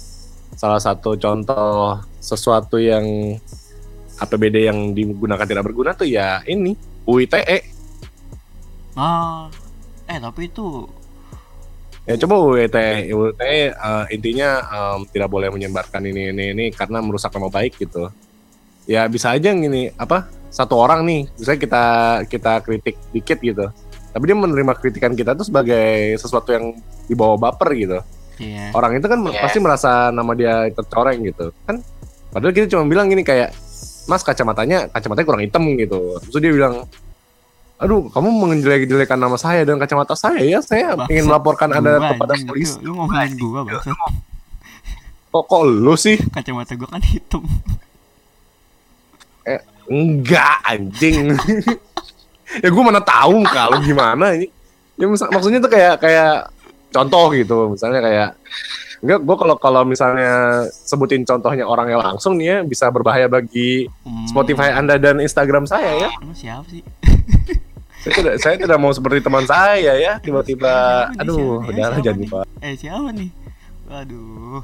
[0.56, 3.04] Salah satu contoh sesuatu yang
[4.20, 6.76] APBD yang digunakan tidak berguna tuh ya ini
[7.08, 7.64] UITE
[9.00, 9.48] ah
[10.10, 10.84] eh tapi itu
[12.04, 17.32] ya coba UITE UITE eh, intinya em, tidak boleh menyebarkan ini ini ini karena merusak
[17.32, 18.12] nama baik gitu.
[18.90, 21.84] Ya bisa aja gini apa satu orang nih misalnya kita
[22.28, 23.66] kita kritik dikit gitu.
[24.10, 26.76] Tapi dia menerima kritikan kita tuh sebagai sesuatu yang
[27.08, 28.02] dibawa baper gitu
[28.40, 29.40] ya orang itu kan Iya.
[29.44, 31.52] pasti merasa nama dia tercoreng gitu.
[31.68, 31.84] Kan
[32.32, 33.52] padahal kita cuma bilang gini kayak
[34.08, 36.18] mas kacamatanya kacamatanya kurang hitam gitu.
[36.26, 36.74] Terus dia bilang
[37.80, 42.76] aduh kamu menjelek-jelekan nama saya dan kacamata saya ya saya ingin melaporkan anda kepada polisi.
[42.82, 43.96] Lu ngomongin gua bangsat.
[45.30, 46.18] Kok kok lu sih?
[46.34, 47.44] Kacamata gua kan hitam.
[49.90, 51.34] Enggak anjing.
[52.50, 54.50] Ya gue mana tahu kalau gimana ini.
[54.98, 56.50] Ya maksudnya tuh kayak kayak
[56.90, 58.30] contoh gitu misalnya kayak
[59.00, 60.32] enggak gue kalau kalau misalnya
[60.68, 65.96] sebutin contohnya orangnya langsung nih ya bisa berbahaya bagi Hmm, Spotify anda dan Instagram saya
[65.98, 66.10] ya.
[66.18, 66.84] Emang siapa sih?
[68.00, 70.72] Saya tidak saya tidak mau seperti teman saya ya tiba-tiba
[71.06, 71.68] Siapa nih, aduh nih?
[71.68, 72.24] udah Siapa jangan nih?
[72.24, 73.30] dibahas eh siapa nih?
[73.86, 74.60] Waduh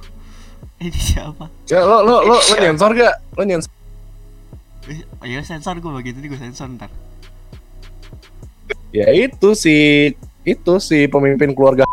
[0.76, 1.46] eh, ini siapa?
[1.66, 3.72] Ya, lo lo lo lo nyensor gak lo nyensor
[4.86, 6.88] Eh, ya sensor gue bagian ini gue sensor ntar.
[8.92, 9.76] Ya itu si
[10.44, 11.84] itu si pemimpin keluarga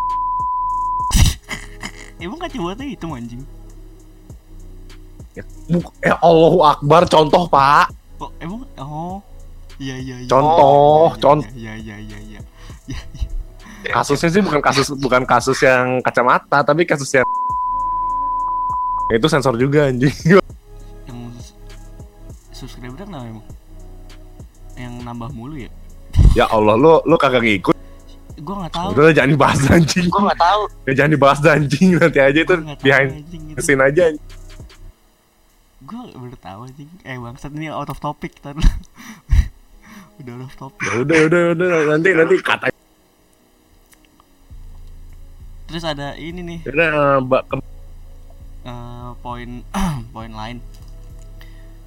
[2.23, 3.43] emang kacamata itu anjing?
[5.67, 7.91] Buk- eh Allahu Akbar contoh pak.
[8.17, 9.19] Oh emang oh.
[9.77, 10.29] Iya iya iya.
[10.29, 11.51] Contoh, Iya, iya, contoh.
[11.53, 12.41] iya iya iya iya
[12.87, 13.01] iya.
[13.83, 13.93] Iya.
[13.93, 17.27] kasusnya sih bukan kasus bukan kasus yang kacamata tapi kasus yang
[19.11, 20.09] Ya, itu sensor juga anjing.
[21.05, 21.53] Yang
[22.55, 23.45] subscriber kenapa emang?
[24.73, 25.69] Yang nambah mulu ya?
[26.33, 27.72] Ya Allah lo lo kagak ngikut
[28.43, 28.89] gue nggak tahu.
[28.93, 30.07] Udah jangan dibahas anjing.
[30.07, 30.63] Gue nggak tahu.
[30.87, 31.89] Ya, jangan dibahas anjing.
[31.95, 33.57] Nanti aja itu behind anjing, itu.
[33.57, 34.05] the scene aja
[35.83, 36.91] gue baru tahu anjing.
[37.03, 38.55] Eh bangsat ini out of topic tar
[40.19, 40.83] udah out of topic.
[40.83, 41.69] Ya udah udah udah.
[41.91, 42.67] Nanti nanti kata
[45.67, 46.61] terus ada ini nih.
[46.69, 47.65] Udah eh, ba- ke-
[48.63, 49.51] eh, poin
[50.15, 50.61] poin lain.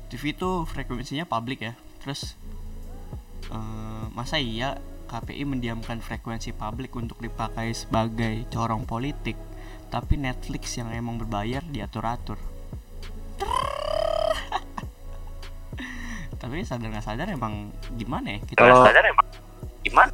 [0.10, 1.74] TV itu frekuensinya publik ya.
[2.02, 2.34] Terus
[3.48, 9.38] eh, masa iya KPI mendiamkan frekuensi publik untuk dipakai sebagai corong politik
[9.89, 12.36] tapi Netflix yang emang berbayar diatur-atur.
[16.41, 18.60] Tapi sadar nggak sadar emang gimana ya kita?
[18.60, 19.26] Kalau- sadar emang
[19.82, 20.12] gimana?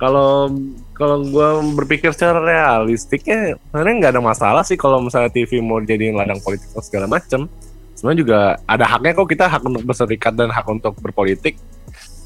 [0.00, 0.48] Kalau
[0.96, 6.16] kalau gue berpikir secara realistiknya sebenarnya nggak ada masalah sih kalau misalnya TV mau jadiin
[6.16, 7.48] ladang politik atau segala macem.
[7.96, 11.60] Sebenarnya juga ada haknya kok kita hak untuk berserikat dan hak untuk berpolitik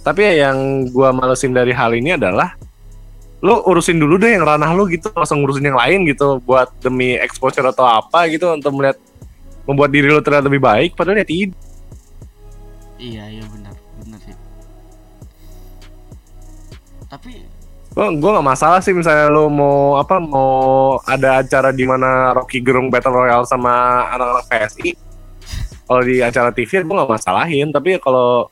[0.04, 2.52] tapi ya yang gue malesin dari hal ini adalah
[3.40, 7.16] lo urusin dulu deh yang ranah lo gitu langsung ngurusin yang lain gitu buat demi
[7.16, 9.00] exposure atau apa gitu untuk melihat
[9.64, 11.56] membuat diri lo terlihat lebih baik padahal ya tidak
[13.00, 14.36] iya iya benar benar sih
[17.08, 17.48] tapi
[17.94, 22.58] Gue gue nggak masalah sih misalnya lo mau apa mau ada acara di mana Rocky
[22.58, 24.98] Gerung Battle Royale sama anak-anak PSI.
[25.86, 28.50] Kalau di acara TV gue nggak masalahin, tapi kalau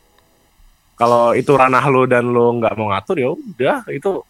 [1.02, 4.22] kalau itu ranah lo dan lo nggak mau ngatur ya udah itu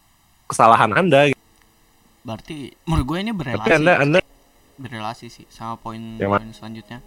[0.48, 1.36] kesalahan anda.
[2.22, 4.18] berarti menurut gue ini berelasi Tapi anda anda
[4.80, 6.98] berelasi sih sama poin Yang poin selanjutnya.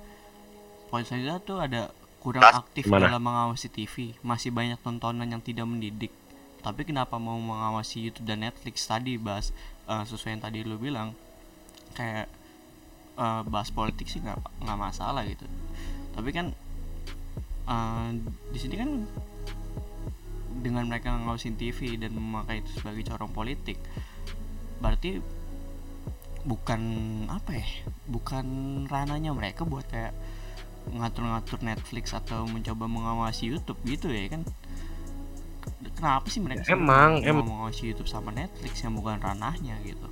[0.88, 1.82] Poin selanjutnya tuh ada
[2.24, 3.10] kurang aktif gimana?
[3.10, 6.14] dalam mengawasi TV, masih banyak tontonan yang tidak mendidik.
[6.64, 9.54] Tapi kenapa mau mengawasi YouTube dan Netflix tadi bahas
[9.86, 11.14] eh, sesuai yang tadi lu bilang
[11.94, 12.26] kayak
[13.18, 15.46] eh, bahas politik sih nggak nggak masalah gitu.
[16.16, 16.56] Tapi kan
[17.70, 18.08] eh,
[18.54, 18.90] di sini kan
[20.62, 23.80] dengan mereka ngawasin TV dan memakai itu sebagai corong politik
[24.80, 25.20] berarti
[26.46, 26.82] bukan
[27.26, 27.68] apa ya
[28.06, 28.46] bukan
[28.86, 30.14] rananya mereka buat kayak
[30.94, 34.46] ngatur-ngatur Netflix atau mencoba mengawasi YouTube gitu ya kan?
[35.98, 40.06] Kenapa sih mereka Ya, emang, mau em- mengawasi YouTube sama Netflix yang bukan ranahnya gitu?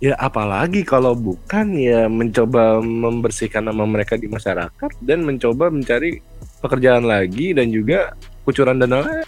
[0.00, 6.24] Ya apalagi kalau bukan ya mencoba membersihkan nama mereka di masyarakat dan mencoba mencari
[6.60, 8.12] pekerjaan lagi dan juga
[8.44, 9.26] kucuran dana lagi.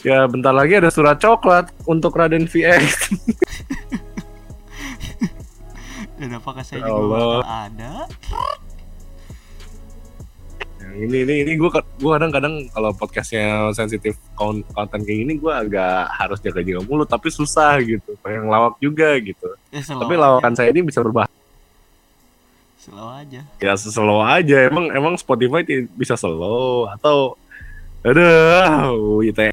[0.00, 2.86] Ya bentar lagi ada surat coklat untuk Raden VX.
[6.18, 7.22] dan apakah saya Ya juga Allah.
[7.38, 7.92] bakal ada
[10.98, 16.10] ini ini ini gue gue kadang-kadang kalau podcastnya sensitif kon- konten kayak gini gue agak
[16.10, 20.74] harus jaga-jaga mulut tapi susah gitu pengen lawak juga gitu ya tapi aja, lawakan saya
[20.74, 21.37] ini bisa berbahaya
[22.88, 23.40] slow aja.
[23.60, 24.56] Ya slow aja.
[24.66, 27.36] Emang emang Spotify ti- bisa slow atau
[28.02, 29.42] aduh gitu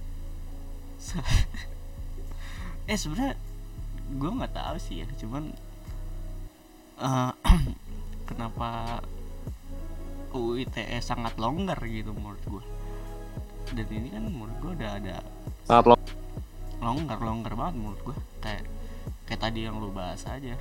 [2.86, 3.34] eh sebenarnya
[4.16, 5.08] gue nggak tahu sih ya.
[5.20, 5.52] Cuman
[7.04, 7.32] eh,
[8.30, 9.00] kenapa
[10.36, 12.64] UU ITE sangat longgar gitu menurut gue
[13.74, 15.16] dan ini kan menurut gue udah ada
[15.90, 15.96] lo
[16.84, 18.64] longgar longgar banget menurut gue kayak
[19.26, 20.54] kayak tadi yang lu bahas aja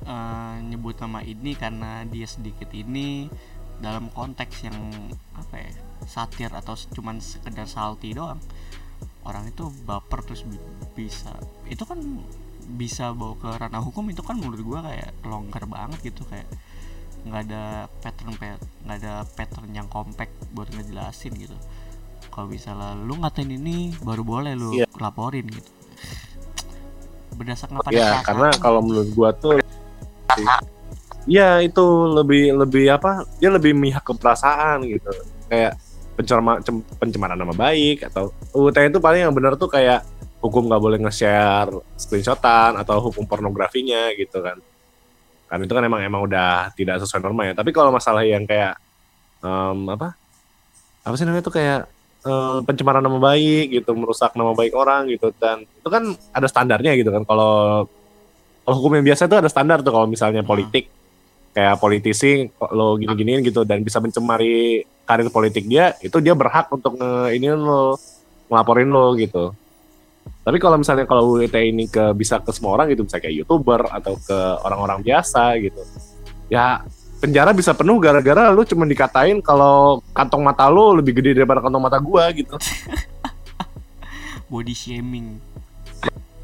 [0.00, 3.28] Eh, nyebut nama ini karena dia sedikit ini
[3.84, 4.76] dalam konteks yang
[5.36, 5.70] apa ya
[6.08, 8.40] satir atau cuman sekedar salty doang.
[9.28, 10.56] Orang itu baper terus bi-
[10.96, 11.36] bisa
[11.68, 12.00] itu kan
[12.80, 16.48] bisa bawa ke ranah hukum itu kan menurut gua kayak longgar banget gitu kayak
[17.28, 21.56] nggak ada pattern pat- nggak ada pattern yang kompak buat ngejelasin gitu.
[22.32, 24.88] Kalau misalnya lu ngatain ini baru boleh lu Iya.
[24.96, 25.68] laporin gitu.
[27.36, 29.59] Berdasarkan pada ya karena kalau menurut gua tuh
[31.28, 35.10] ya itu lebih lebih apa dia lebih mihak ke perasaan gitu.
[35.50, 35.76] Kayak
[36.16, 36.60] pencemaran
[37.00, 40.04] pencemaran nama baik atau UUT itu paling yang benar tuh kayak
[40.40, 41.68] hukum nggak boleh nge-share
[42.00, 44.56] screenshotan atau hukum pornografinya gitu kan.
[45.48, 47.54] Kan itu kan emang emang udah tidak sesuai norma ya.
[47.56, 48.76] Tapi kalau masalah yang kayak
[49.44, 50.16] em, apa
[51.00, 51.88] apa sih namanya tuh kayak
[52.24, 56.96] em, pencemaran nama baik gitu merusak nama baik orang gitu dan itu kan ada standarnya
[56.96, 57.24] gitu kan.
[57.28, 57.84] Kalau
[58.64, 60.88] kalau hukum yang biasa itu ada standar tuh kalau misalnya politik.
[61.50, 66.94] Kayak politisi lo gini-giniin gitu dan bisa mencemari karir politik dia itu dia berhak untuk
[66.94, 67.98] nge ini lo
[68.46, 69.50] ngelaporin lo gitu.
[70.46, 73.82] Tapi kalau misalnya kalau UIT ini ke bisa ke semua orang gitu bisa kayak youtuber
[73.90, 75.82] atau ke orang-orang biasa gitu
[76.50, 76.82] ya
[77.22, 81.80] penjara bisa penuh gara-gara lu cuma dikatain kalau kantong mata lu lebih gede daripada kantong
[81.80, 82.58] mata gua gitu.
[84.50, 85.38] Body shaming.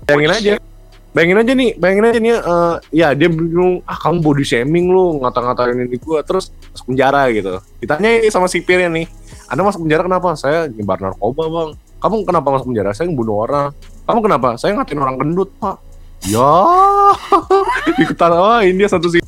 [0.07, 0.55] Bayangin aja
[1.17, 5.17] bayangin aja nih bayangin aja nih eh, ya dia bingung ah kamu body shaming lu
[5.25, 7.57] ngata-ngatain ini gua terus masuk penjara gitu.
[7.81, 9.09] Ditanya ini sama sipirnya nih
[9.49, 10.37] anda masuk penjara kenapa?
[10.37, 11.71] Saya nyebar narkoba bang.
[11.97, 12.93] Kamu kenapa masuk penjara?
[12.93, 13.73] Saya bunuh orang.
[14.05, 14.61] Kamu kenapa?
[14.61, 15.81] Saya ngatain orang gendut pak.
[16.29, 16.53] Ya.
[17.97, 19.25] Diketawain dia satu sih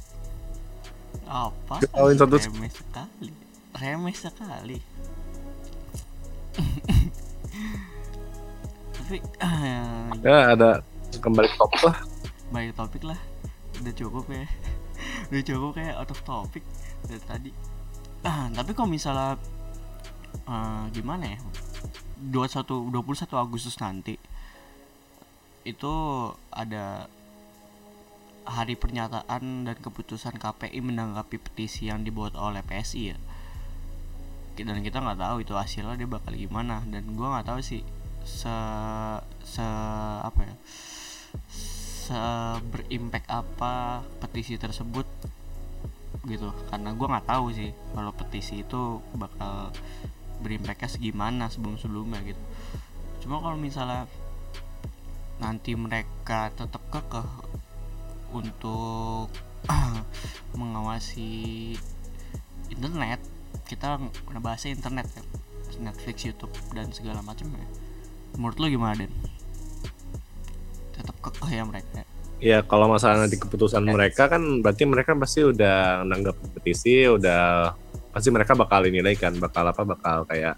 [1.29, 1.85] apa?
[1.85, 3.29] Ketawain satu- remeh sekali.
[3.77, 4.79] Remeh sekali.
[8.99, 10.85] Tapi eh, ya ada
[11.19, 11.97] kembali ke topik lah.
[12.55, 13.21] Baik topik lah.
[13.83, 14.47] Udah cukup ya.
[15.31, 16.65] Udah cukup kayak out of topic
[17.05, 17.51] dari tadi.
[18.23, 19.39] Ah, tapi kalau misalnya
[20.47, 21.39] eh, gimana ya?
[22.19, 24.19] 21 21 Agustus nanti
[25.63, 25.95] itu
[26.51, 27.07] ada
[28.49, 33.19] hari pernyataan dan keputusan KPI menanggapi petisi yang dibuat oleh PSI ya.
[34.59, 36.83] Dan kita nggak tahu itu hasilnya dia bakal gimana.
[36.89, 37.85] Dan gua nggak tahu sih
[38.25, 38.57] se
[39.45, 39.65] se
[40.21, 40.55] apa ya
[42.73, 45.05] berimpact apa petisi tersebut
[46.25, 46.49] gitu.
[46.73, 49.73] Karena gua nggak tahu sih kalau petisi itu bakal
[50.41, 52.43] berimpactnya segimana sebelum sebelumnya gitu.
[53.25, 54.09] Cuma kalau misalnya
[55.39, 57.29] nanti mereka tetap kekeh
[58.35, 59.31] untuk
[60.59, 61.75] mengawasi
[62.69, 63.21] internet
[63.69, 65.25] kita udah bahasnya internet ya.
[65.79, 67.67] Netflix YouTube dan segala macam ya.
[68.35, 69.13] Menurut lu gimana Den?
[71.39, 72.03] Kekeh ya mereka
[72.39, 77.75] Ya kalau masalah nanti keputusan mereka kan berarti mereka pasti udah nanggap petisi, udah
[78.15, 80.55] pasti mereka bakal ini lagi kan, bakal apa, bakal kayak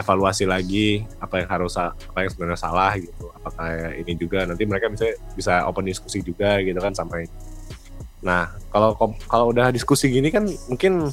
[0.00, 3.28] evaluasi lagi apa yang harus apa yang sebenarnya salah gitu.
[3.36, 7.28] Apakah ini juga nanti mereka bisa bisa open diskusi juga gitu kan sampai.
[8.24, 8.96] Nah kalau
[9.28, 11.12] kalau udah diskusi gini kan mungkin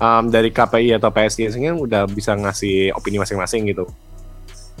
[0.00, 3.84] um, dari KPI atau PSI ini kan udah bisa ngasih opini masing-masing gitu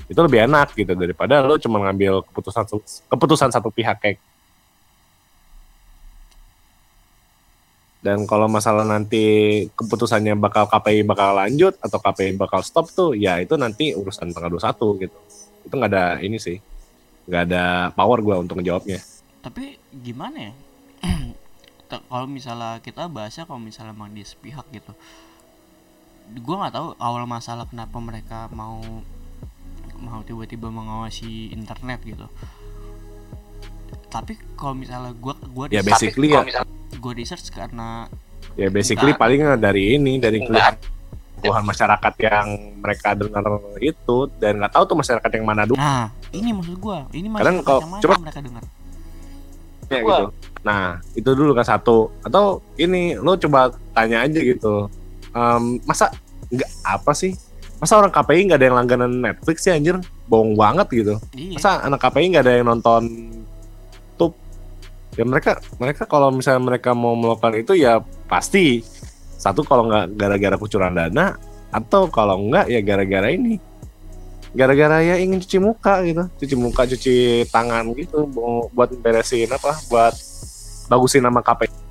[0.08, 2.64] itu lebih enak gitu daripada lo cuma ngambil keputusan
[3.08, 4.18] keputusan satu pihak kayak
[8.02, 9.22] Dan kalau masalah nanti
[9.78, 14.50] keputusannya bakal KPI bakal lanjut atau KPI bakal stop tuh, ya itu nanti urusan tanggal
[14.58, 15.18] 21 gitu.
[15.62, 16.58] Itu nggak ada ini sih,
[17.30, 18.98] nggak ada power gua untuk ngejawabnya.
[19.42, 20.52] tapi gimana ya
[22.08, 24.94] kalau misalnya kita bahasnya kalau misalnya emang di sepihak gitu
[26.32, 28.78] gue nggak tahu awal masalah kenapa mereka mau
[30.02, 32.26] mau tiba-tiba mengawasi internet gitu
[34.08, 37.88] tapi kalau misalnya gue gue Ya Tapi basically kalau ya, misalnya gue research karena
[38.54, 39.22] ya basically Enggak.
[39.22, 40.76] paling dari ini dari Enggak.
[41.38, 42.46] keluhan masyarakat yang
[42.78, 43.42] mereka dengar
[43.80, 47.56] itu dan nggak tahu tuh masyarakat yang mana dulu nah ini maksud gue ini Kadang
[47.56, 48.64] masalah kalau- yang mana coba- mereka dengar
[49.88, 50.26] ya gitu.
[50.62, 52.44] Nah itu dulu kan satu atau
[52.76, 54.88] ini lo coba tanya aja gitu.
[55.28, 56.08] Em, masa
[56.48, 57.36] nggak apa sih?
[57.82, 59.98] Masa orang KPI nggak ada yang langganan Netflix sih anjir?
[60.30, 61.14] Bohong banget gitu.
[61.34, 61.58] iya.
[61.58, 63.02] Masa anak KPI nggak ada yang nonton
[64.14, 64.30] tuh?
[65.18, 67.98] Ya mereka mereka kalau misalnya mereka mau melakukan itu ya
[68.30, 68.86] pasti.
[69.34, 71.34] Satu kalau nggak gara-gara kucuran dana
[71.74, 73.58] atau kalau nggak ya gara-gara ini.
[74.54, 76.22] Gara-gara ya ingin cuci muka gitu.
[76.38, 78.30] Cuci muka cuci tangan gitu.
[78.30, 79.74] Mau buat beresin apa?
[79.90, 80.14] Buat
[80.86, 81.82] bagusin nama KPI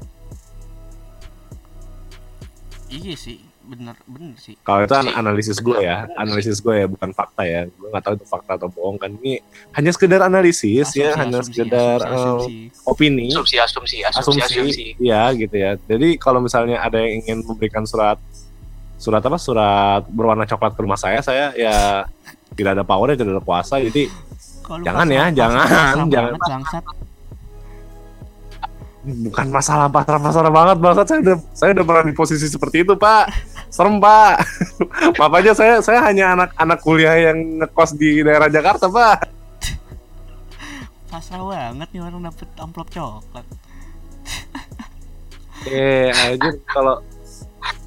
[2.92, 3.40] iya sih
[3.72, 4.60] bener bener sih.
[4.68, 5.16] Kalau itu Sih.
[5.16, 6.60] analisis gue ya analisis.
[6.60, 7.72] gue ya bukan fakta ya.
[7.72, 9.16] Gue nggak tahu itu fakta atau bohong kan.
[9.16, 9.40] Ini
[9.80, 12.56] hanya sekedar analisis ya hanya sekedar eh, asumsi.
[12.84, 13.32] opini.
[13.32, 14.86] Asumsi asumsi asumsi asumsi, asumsi.
[15.00, 15.80] ya gitu ya.
[15.88, 18.20] Jadi kalau misalnya ada yang ingin memberikan surat
[19.00, 19.40] surat apa?
[19.40, 22.04] Surat berwarna coklat ke rumah saya saya ya
[22.52, 23.80] tidak ada power tidak ada kuasa.
[23.80, 24.12] Jadi
[24.72, 25.68] lu Jangan ya, jangan,
[26.08, 26.32] jangan.
[26.32, 26.84] banget, bangsat.
[29.02, 33.34] bukan masalah pasrah-pasrah banget banget saya udah saya udah pernah di posisi seperti itu pak
[33.72, 34.44] serem pak.
[35.20, 39.32] Maaf aja saya saya hanya anak anak kuliah yang ngekos di daerah Jakarta pak.
[41.08, 43.48] Pasrah banget nih orang dapet amplop coklat.
[45.62, 47.06] Eh aja kalau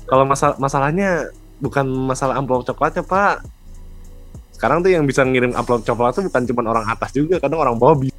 [0.06, 1.26] kalau masalah masalahnya
[1.58, 3.42] bukan masalah amplop coklatnya pak.
[4.54, 7.74] Sekarang tuh yang bisa ngirim amplop coklat tuh bukan cuma orang atas juga kadang orang
[7.74, 8.14] bawah bisa.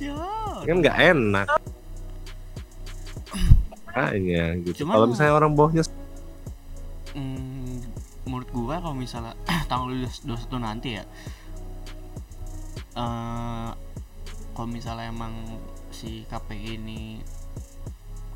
[0.00, 0.16] Ya
[0.64, 1.46] kan nggak enak.
[4.00, 4.88] Hanya gitu.
[4.88, 5.84] Kalau misalnya orang bawahnya
[7.16, 7.80] hmm,
[8.28, 9.32] menurut gua kalau misalnya
[9.70, 11.04] tanggal 21 nanti ya
[12.96, 13.70] eh
[14.56, 15.36] kalau misalnya emang
[15.92, 17.20] si KPI ini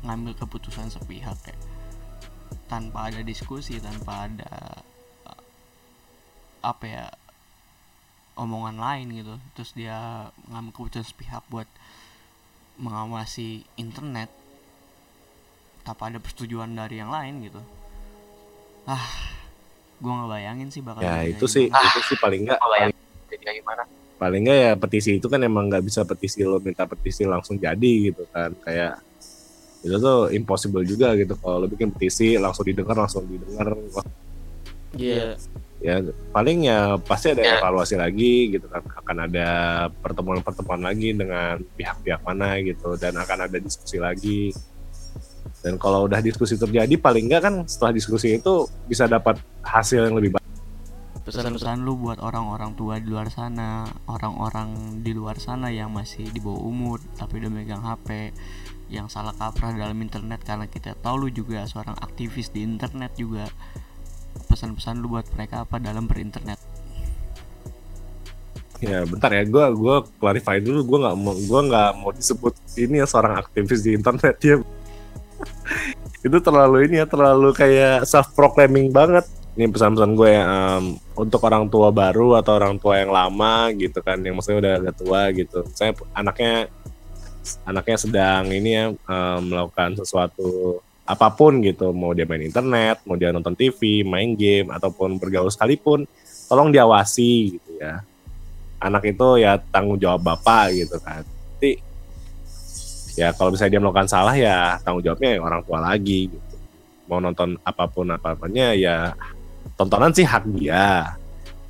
[0.05, 1.57] ngambil keputusan sepihak ya
[2.69, 4.53] tanpa ada diskusi tanpa ada
[5.25, 5.43] eh,
[6.61, 7.05] apa ya
[8.37, 11.67] omongan lain gitu terus dia ngambil keputusan sepihak buat
[12.77, 14.29] mengawasi internet
[15.81, 17.61] tanpa ada persetujuan dari yang lain gitu
[18.89, 19.05] ah
[20.01, 21.85] gua nggak bayangin sih bakal ya itu sih gimana.
[21.85, 22.59] itu sih paling nggak
[23.29, 23.83] jadi kayak gimana.
[24.17, 28.13] paling nggak ya petisi itu kan emang nggak bisa petisi lo minta petisi langsung jadi
[28.13, 28.53] gitu kan.
[28.61, 29.01] Kayak
[29.81, 31.33] itu tuh impossible juga gitu.
[31.41, 33.73] Kalau lo bikin petisi langsung didengar langsung didengar.
[34.93, 35.33] Iya.
[35.81, 35.97] ya
[36.29, 37.57] paling ya pasti ada Ya.
[37.57, 38.85] evaluasi lagi gitu kan.
[38.93, 39.49] Akan ada
[40.05, 42.93] pertemuan-pertemuan lagi dengan pihak-pihak mana gitu.
[43.01, 44.53] Dan akan ada diskusi lagi
[45.61, 50.17] dan kalau udah diskusi terjadi paling nggak kan setelah diskusi itu bisa dapat hasil yang
[50.17, 50.45] lebih baik.
[51.21, 56.41] Pesan-pesan lu buat orang-orang tua di luar sana orang-orang di luar sana yang masih di
[56.41, 58.33] bawah umur tapi udah megang HP
[58.89, 63.45] yang salah kaprah dalam internet karena kita tahu lu juga seorang aktivis di internet juga.
[64.49, 66.57] Pesan-pesan lu buat mereka apa dalam berinternet?
[68.81, 70.83] Ya bentar ya gue gua clarify dulu.
[70.83, 74.57] Gue nggak mau gua nggak mau disebut ini ya seorang aktivis di internet ya
[76.27, 79.25] itu terlalu ini ya terlalu kayak self proclaiming banget.
[79.51, 83.99] Ini pesan-pesan gue ya em, untuk orang tua baru atau orang tua yang lama gitu
[83.99, 85.59] kan yang maksudnya udah agak tua gitu.
[85.75, 86.71] Saya anaknya
[87.67, 91.91] anaknya sedang ini ya em, melakukan sesuatu apa pun gitu.
[91.91, 96.07] Mau dia main internet mau dia nonton TV main game ataupun bergaul sekalipun
[96.47, 98.07] tolong diawasi gitu ya.
[98.81, 101.27] Anak itu ya tanggung jawab bapak gitu kan
[103.15, 106.55] ya kalau misalnya dia melakukan salah ya tanggung jawabnya yang orang tua lagi gitu.
[107.11, 109.11] Mau nonton apa pun apapunnya ya
[109.75, 111.15] tontonan sih hak dia.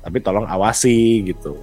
[0.02, 1.58] Tapi tolong awasi gitu.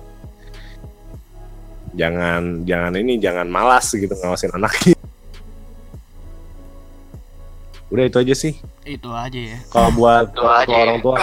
[1.96, 4.96] Jangan jangan ini jangan malas gitu ngawasin anaknya
[7.92, 8.54] udah itu aja sih.
[8.86, 9.58] Itu aja ya.
[9.74, 10.78] Kalau buat Itu ya.
[10.86, 11.18] orang tua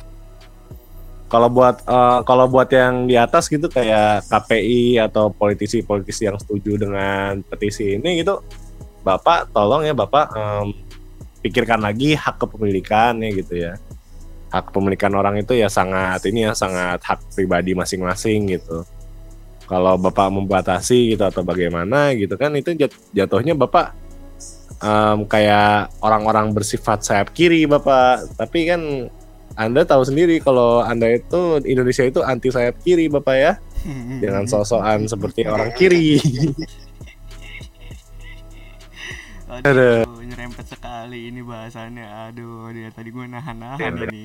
[1.26, 6.78] kalau buat eh, kalau buat yang di atas gitu kayak KPI atau politisi-politisi yang setuju
[6.78, 8.42] dengan petisi ini gitu
[9.06, 10.66] bapak tolong ya bapak em,
[11.46, 13.78] pikirkan lagi hak kepemilikan ya gitu ya.
[14.50, 18.82] Hak kepemilikan orang itu ya sangat ini ya sangat hak pribadi masing-masing gitu.
[19.70, 23.94] Kalau bapak membatasi gitu atau bagaimana gitu kan itu jat- jatuhnya bapak
[24.82, 28.26] em, kayak orang-orang bersifat sayap kiri bapak.
[28.34, 28.82] Tapi kan
[29.56, 33.52] anda tahu sendiri kalau anda itu Indonesia itu anti sayap kiri bapak ya.
[34.20, 36.20] Jangan sosokan seperti orang kiri.
[39.64, 42.04] Aduh, nyerempet sekali ini bahasannya.
[42.28, 44.24] Aduh, dia tadi gue nahan-nahan Iya, ini.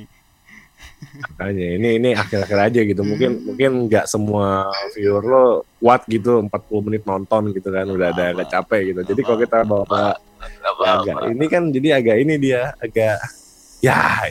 [1.02, 3.02] Makanya ini ini akhir-akhir aja gitu.
[3.06, 5.46] Mungkin mungkin nggak semua viewer lo
[5.80, 7.88] kuat gitu 40 menit nonton gitu kan.
[7.88, 9.02] Udah ada agak capek gitu.
[9.14, 10.20] jadi kalau kita bawa
[10.82, 13.22] ya agak ini kan jadi agak ini dia agak
[13.80, 14.26] ya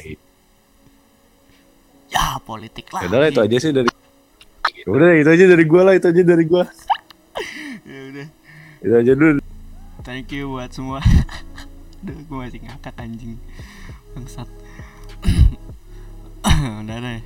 [2.11, 3.07] Ya, politik lah.
[3.07, 3.91] ya udah itu aja sih dari
[4.81, 6.65] Ya udah itu aja dari gua lah itu aja dari gua
[7.91, 8.27] Ya udah.
[8.83, 9.41] itu aja dulu
[10.01, 11.05] Thank you buat semua.
[12.01, 13.37] Aduh, gue masih ngakak anjing.
[14.17, 14.49] Bangsat.
[16.81, 17.21] udah deh.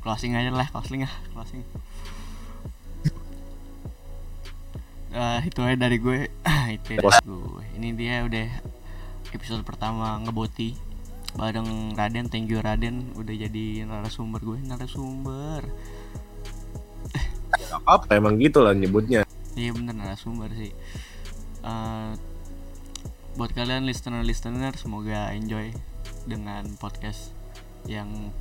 [0.00, 1.60] Closing aja lah, closing ah, closing.
[5.12, 6.32] Eh, itu aja dari gue.
[6.80, 7.64] itu dari gue.
[7.76, 8.48] Ini dia udah
[9.36, 10.72] episode pertama ngeboti
[11.34, 12.30] bareng Raden.
[12.30, 15.66] Thank you Raden udah jadi narasumber gue, narasumber.
[17.56, 20.70] Gak apa emang gitu lah nyebutnya Iya bener narasumber sih.
[21.66, 22.10] Eh,
[23.36, 25.72] buat kalian listener-listener semoga enjoy
[26.28, 27.32] dengan podcast
[27.84, 28.32] yang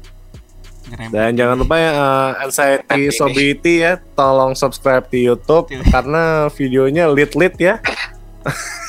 [0.88, 1.14] ngerempet.
[1.14, 7.58] dan jangan lupa ya uh, Anxiety Sobriety ya tolong subscribe di YouTube karena videonya lit-lit
[7.58, 7.82] ya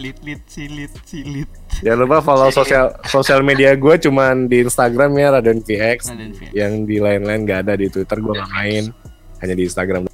[0.00, 1.50] lit lit silit silit
[1.82, 6.50] jangan lupa follow sosial sosial media gue cuman di Instagram ya Raden VX Raden VX.
[6.52, 8.84] yang di lain-lain gak ada di Twitter gue gak main
[9.40, 10.08] hanya di Instagram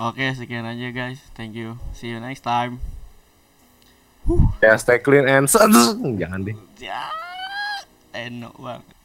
[0.00, 1.20] Oke sekian aja guys.
[1.36, 1.76] Thank you.
[1.92, 2.80] See you next time.
[4.64, 5.44] ya stay clean and
[6.20, 7.08] jangan deh Ya,
[8.16, 8.99] enak banget.